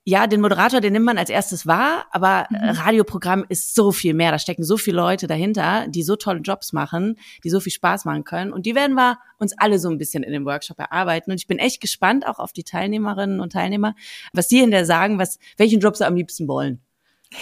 ja, 0.09 0.25
den 0.25 0.39
Moderator, 0.39 0.79
den 0.79 0.93
nimmt 0.93 1.05
man 1.05 1.17
als 1.17 1.29
erstes 1.29 1.67
wahr, 1.67 2.05
aber 2.11 2.47
mhm. 2.49 2.69
Radioprogramm 2.69 3.45
ist 3.49 3.75
so 3.75 3.91
viel 3.91 4.13
mehr. 4.13 4.31
Da 4.31 4.39
stecken 4.39 4.63
so 4.63 4.77
viele 4.77 4.95
Leute 4.95 5.27
dahinter, 5.27 5.85
die 5.89 6.01
so 6.01 6.15
tolle 6.15 6.39
Jobs 6.39 6.71
machen, 6.71 7.17
die 7.43 7.49
so 7.49 7.59
viel 7.59 7.73
Spaß 7.73 8.05
machen 8.05 8.23
können. 8.23 8.53
Und 8.53 8.65
die 8.65 8.73
werden 8.73 8.95
wir 8.95 9.19
uns 9.37 9.51
alle 9.57 9.79
so 9.79 9.89
ein 9.89 9.97
bisschen 9.97 10.23
in 10.23 10.31
dem 10.31 10.45
Workshop 10.45 10.79
erarbeiten. 10.79 11.31
Und 11.31 11.41
ich 11.41 11.47
bin 11.47 11.59
echt 11.59 11.81
gespannt 11.81 12.25
auch 12.25 12.39
auf 12.39 12.53
die 12.53 12.63
Teilnehmerinnen 12.63 13.41
und 13.41 13.51
Teilnehmer, 13.51 13.95
was 14.31 14.47
die 14.47 14.59
in 14.59 14.71
der 14.71 14.85
sagen, 14.85 15.19
was, 15.19 15.39
welchen 15.57 15.81
Job 15.81 15.97
sie 15.97 16.07
am 16.07 16.15
liebsten 16.15 16.47
wollen. 16.47 16.79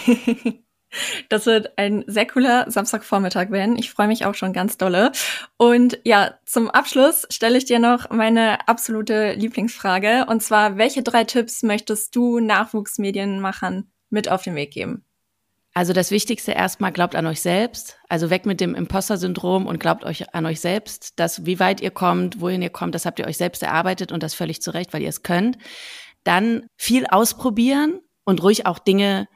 Das 1.28 1.46
wird 1.46 1.78
ein 1.78 2.04
sehr 2.06 2.26
cooler 2.26 2.70
Samstagvormittag 2.70 3.50
werden. 3.50 3.76
Ich 3.78 3.90
freue 3.90 4.08
mich 4.08 4.24
auch 4.24 4.34
schon 4.34 4.52
ganz 4.52 4.76
dolle. 4.78 5.12
Und 5.56 5.98
ja, 6.04 6.34
zum 6.44 6.70
Abschluss 6.70 7.26
stelle 7.30 7.58
ich 7.58 7.64
dir 7.64 7.78
noch 7.78 8.10
meine 8.10 8.68
absolute 8.68 9.32
Lieblingsfrage. 9.32 10.26
Und 10.28 10.42
zwar, 10.42 10.76
welche 10.76 11.02
drei 11.02 11.24
Tipps 11.24 11.62
möchtest 11.62 12.14
du 12.16 12.40
Nachwuchsmedienmachern 12.40 13.90
mit 14.10 14.30
auf 14.30 14.42
den 14.42 14.54
Weg 14.54 14.72
geben? 14.72 15.04
Also 15.76 15.92
das 15.92 16.10
Wichtigste 16.10 16.52
erstmal, 16.52 16.90
glaubt 16.90 17.14
an 17.14 17.26
euch 17.26 17.42
selbst. 17.42 17.98
Also 18.08 18.30
weg 18.30 18.46
mit 18.46 18.62
dem 18.62 18.74
Imposter-Syndrom 18.74 19.66
und 19.66 19.78
glaubt 19.78 20.04
euch 20.04 20.34
an 20.34 20.46
euch 20.46 20.58
selbst. 20.58 21.20
dass 21.20 21.44
wie 21.44 21.60
weit 21.60 21.82
ihr 21.82 21.90
kommt, 21.90 22.40
wohin 22.40 22.62
ihr 22.62 22.70
kommt, 22.70 22.94
das 22.94 23.04
habt 23.04 23.18
ihr 23.18 23.26
euch 23.26 23.36
selbst 23.36 23.62
erarbeitet 23.62 24.10
und 24.10 24.22
das 24.22 24.32
völlig 24.32 24.62
zurecht, 24.62 24.94
weil 24.94 25.02
ihr 25.02 25.10
es 25.10 25.22
könnt. 25.22 25.58
Dann 26.24 26.66
viel 26.78 27.06
ausprobieren 27.06 28.00
und 28.24 28.42
ruhig 28.42 28.64
auch 28.64 28.78
Dinge 28.78 29.28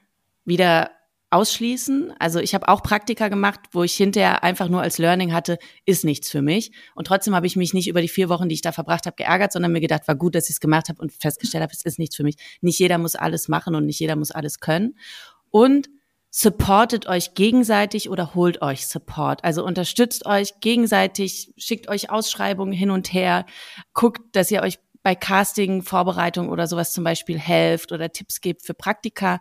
wieder 0.46 0.90
ausschließen. 1.30 2.12
Also 2.18 2.40
ich 2.40 2.54
habe 2.54 2.68
auch 2.68 2.82
Praktika 2.82 3.28
gemacht, 3.28 3.60
wo 3.72 3.84
ich 3.84 3.94
hinterher 3.94 4.42
einfach 4.42 4.68
nur 4.68 4.82
als 4.82 4.98
Learning 4.98 5.32
hatte, 5.32 5.58
ist 5.84 6.04
nichts 6.04 6.28
für 6.28 6.42
mich. 6.42 6.72
Und 6.94 7.06
trotzdem 7.06 7.34
habe 7.34 7.46
ich 7.46 7.56
mich 7.56 7.72
nicht 7.72 7.88
über 7.88 8.02
die 8.02 8.08
vier 8.08 8.28
Wochen, 8.28 8.48
die 8.48 8.54
ich 8.54 8.62
da 8.62 8.72
verbracht 8.72 9.06
habe, 9.06 9.16
geärgert, 9.16 9.52
sondern 9.52 9.72
mir 9.72 9.80
gedacht, 9.80 10.08
war 10.08 10.16
gut, 10.16 10.34
dass 10.34 10.48
ich 10.48 10.56
es 10.56 10.60
gemacht 10.60 10.88
habe 10.88 11.00
und 11.00 11.12
festgestellt 11.12 11.62
habe, 11.62 11.72
es 11.72 11.84
ist 11.84 11.98
nichts 11.98 12.16
für 12.16 12.24
mich. 12.24 12.36
Nicht 12.60 12.78
jeder 12.78 12.98
muss 12.98 13.14
alles 13.14 13.48
machen 13.48 13.74
und 13.74 13.86
nicht 13.86 14.00
jeder 14.00 14.16
muss 14.16 14.32
alles 14.32 14.58
können. 14.58 14.96
Und 15.50 15.88
supportet 16.30 17.06
euch 17.06 17.34
gegenseitig 17.34 18.08
oder 18.08 18.34
holt 18.34 18.62
euch 18.62 18.86
Support. 18.86 19.44
Also 19.44 19.64
unterstützt 19.64 20.26
euch 20.26 20.60
gegenseitig, 20.60 21.52
schickt 21.56 21.88
euch 21.88 22.10
Ausschreibungen 22.10 22.72
hin 22.72 22.90
und 22.90 23.12
her, 23.12 23.46
guckt, 23.94 24.20
dass 24.32 24.50
ihr 24.50 24.62
euch 24.62 24.78
bei 25.02 25.14
Casting, 25.14 25.82
Vorbereitung 25.82 26.50
oder 26.50 26.66
sowas 26.66 26.92
zum 26.92 27.04
Beispiel 27.04 27.38
helft 27.38 27.90
oder 27.90 28.12
Tipps 28.12 28.40
gebt 28.40 28.64
für 28.64 28.74
Praktika 28.74 29.40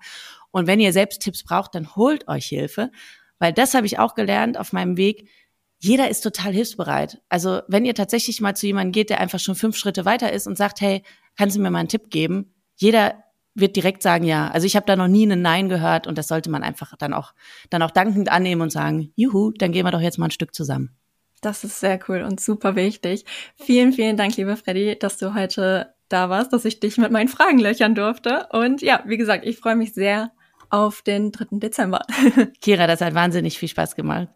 und 0.52 0.68
wenn 0.68 0.80
ihr 0.80 0.94
selbst 0.94 1.22
Tipps 1.22 1.44
braucht, 1.44 1.76
dann 1.76 1.96
holt 1.96 2.28
euch 2.28 2.46
Hilfe, 2.46 2.92
weil 3.40 3.54
das 3.54 3.74
habe 3.74 3.86
ich 3.86 4.00
auch 4.00 4.16
gelernt 4.16 4.58
auf 4.58 4.74
meinem 4.74 4.98
Weg. 4.98 5.30
Jeder 5.80 6.10
ist 6.10 6.22
total 6.22 6.52
hilfsbereit. 6.52 7.22
Also 7.30 7.62
wenn 7.68 7.86
ihr 7.86 7.96
tatsächlich 7.96 8.42
mal 8.42 8.56
zu 8.56 8.68
jemandem 8.68 8.92
geht, 8.92 9.10
der 9.10 9.22
einfach 9.22 9.40
schon 9.40 9.56
fünf 9.56 9.78
Schritte 9.78 10.06
weiter 10.06 10.34
ist 10.34 10.48
und 10.48 10.58
sagt, 10.58 10.82
hey, 10.82 11.04
kannst 11.38 11.56
du 11.56 11.62
mir 11.62 11.72
mal 11.72 11.80
einen 11.80 11.88
Tipp 11.88 12.10
geben? 12.10 12.54
Jeder 12.76 13.24
wird 13.56 13.76
direkt 13.76 14.04
sagen 14.04 14.26
ja. 14.26 14.50
Also 14.50 14.68
ich 14.68 14.76
habe 14.76 14.86
da 14.86 14.96
noch 14.96 15.08
nie 15.08 15.24
einen 15.24 15.42
Nein 15.42 15.70
gehört 15.70 16.08
und 16.08 16.18
das 16.18 16.28
sollte 16.28 16.50
man 16.50 16.64
einfach 16.64 16.96
dann 16.98 17.14
auch 17.14 17.34
dann 17.70 17.82
auch 17.82 17.92
dankend 17.92 18.30
annehmen 18.30 18.62
und 18.62 18.72
sagen, 18.72 19.12
juhu, 19.16 19.52
dann 19.52 19.72
gehen 19.72 19.86
wir 19.86 19.92
doch 19.92 20.02
jetzt 20.02 20.18
mal 20.18 20.28
ein 20.28 20.32
Stück 20.32 20.54
zusammen. 20.54 20.96
Das 21.42 21.64
ist 21.64 21.80
sehr 21.80 22.00
cool 22.08 22.24
und 22.24 22.42
super 22.42 22.76
wichtig. 22.76 23.24
Vielen, 23.56 23.94
vielen 23.94 24.18
Dank, 24.18 24.36
liebe 24.36 24.58
Freddy, 24.58 25.00
dass 25.00 25.18
du 25.18 25.34
heute 25.34 25.94
da 26.10 26.30
warst, 26.30 26.52
dass 26.52 26.66
ich 26.66 26.80
dich 26.80 26.98
mit 26.98 27.12
meinen 27.12 27.30
Fragen 27.30 27.60
löchern 27.60 27.96
durfte. 27.96 28.48
Und 28.52 28.82
ja, 28.82 29.04
wie 29.06 29.18
gesagt, 29.18 29.46
ich 29.46 29.58
freue 29.58 29.76
mich 29.76 29.94
sehr 29.94 30.32
auf 30.70 31.02
den 31.02 31.32
3. 31.32 31.48
Dezember. 31.52 32.02
Kira, 32.62 32.88
das 32.88 33.02
hat 33.02 33.14
wahnsinnig 33.14 33.58
viel 33.58 33.70
Spaß 33.70 33.96
gemacht. 33.96 34.28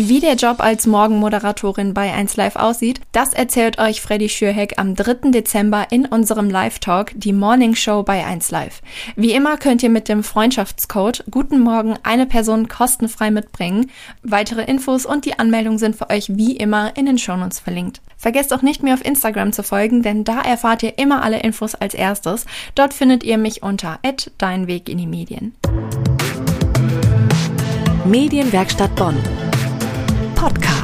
Wie 0.00 0.20
der 0.20 0.34
Job 0.34 0.60
als 0.60 0.86
Morgenmoderatorin 0.86 1.92
bei 1.92 2.12
1 2.12 2.36
Live 2.36 2.54
aussieht, 2.54 3.00
das 3.10 3.32
erzählt 3.32 3.80
euch 3.80 4.00
Freddy 4.00 4.28
Schürheck 4.28 4.74
am 4.76 4.94
3. 4.94 5.32
Dezember 5.32 5.88
in 5.90 6.06
unserem 6.06 6.48
Live-Talk, 6.48 7.10
die 7.16 7.32
Morning 7.32 7.74
Show 7.74 8.04
bei 8.04 8.24
1 8.24 8.52
Live. 8.52 8.80
Wie 9.16 9.32
immer 9.32 9.56
könnt 9.56 9.82
ihr 9.82 9.90
mit 9.90 10.08
dem 10.08 10.22
Freundschaftscode 10.22 11.24
Guten 11.32 11.58
Morgen 11.58 11.96
eine 12.04 12.26
Person 12.26 12.68
kostenfrei 12.68 13.32
mitbringen. 13.32 13.90
Weitere 14.22 14.62
Infos 14.62 15.04
und 15.04 15.24
die 15.24 15.36
Anmeldung 15.36 15.78
sind 15.78 15.96
für 15.96 16.10
euch 16.10 16.28
wie 16.28 16.56
immer 16.56 16.96
in 16.96 17.06
den 17.06 17.18
Shownotes 17.18 17.58
verlinkt. 17.58 18.00
Vergesst 18.16 18.54
auch 18.54 18.62
nicht 18.62 18.84
mir 18.84 18.94
auf 18.94 19.04
Instagram 19.04 19.52
zu 19.52 19.64
folgen, 19.64 20.04
denn 20.04 20.22
da 20.22 20.40
erfahrt 20.42 20.84
ihr 20.84 20.96
immer 20.96 21.24
alle 21.24 21.40
Infos 21.40 21.74
als 21.74 21.94
erstes. 21.94 22.46
Dort 22.76 22.94
findet 22.94 23.24
ihr 23.24 23.36
mich 23.36 23.64
unter 23.64 23.98
Dein 24.38 24.68
Weg 24.68 24.88
in 24.88 24.98
die 24.98 25.08
Medien. 25.08 25.56
Medienwerkstatt 28.04 28.94
Bonn 28.94 29.16
Podcast. 30.38 30.77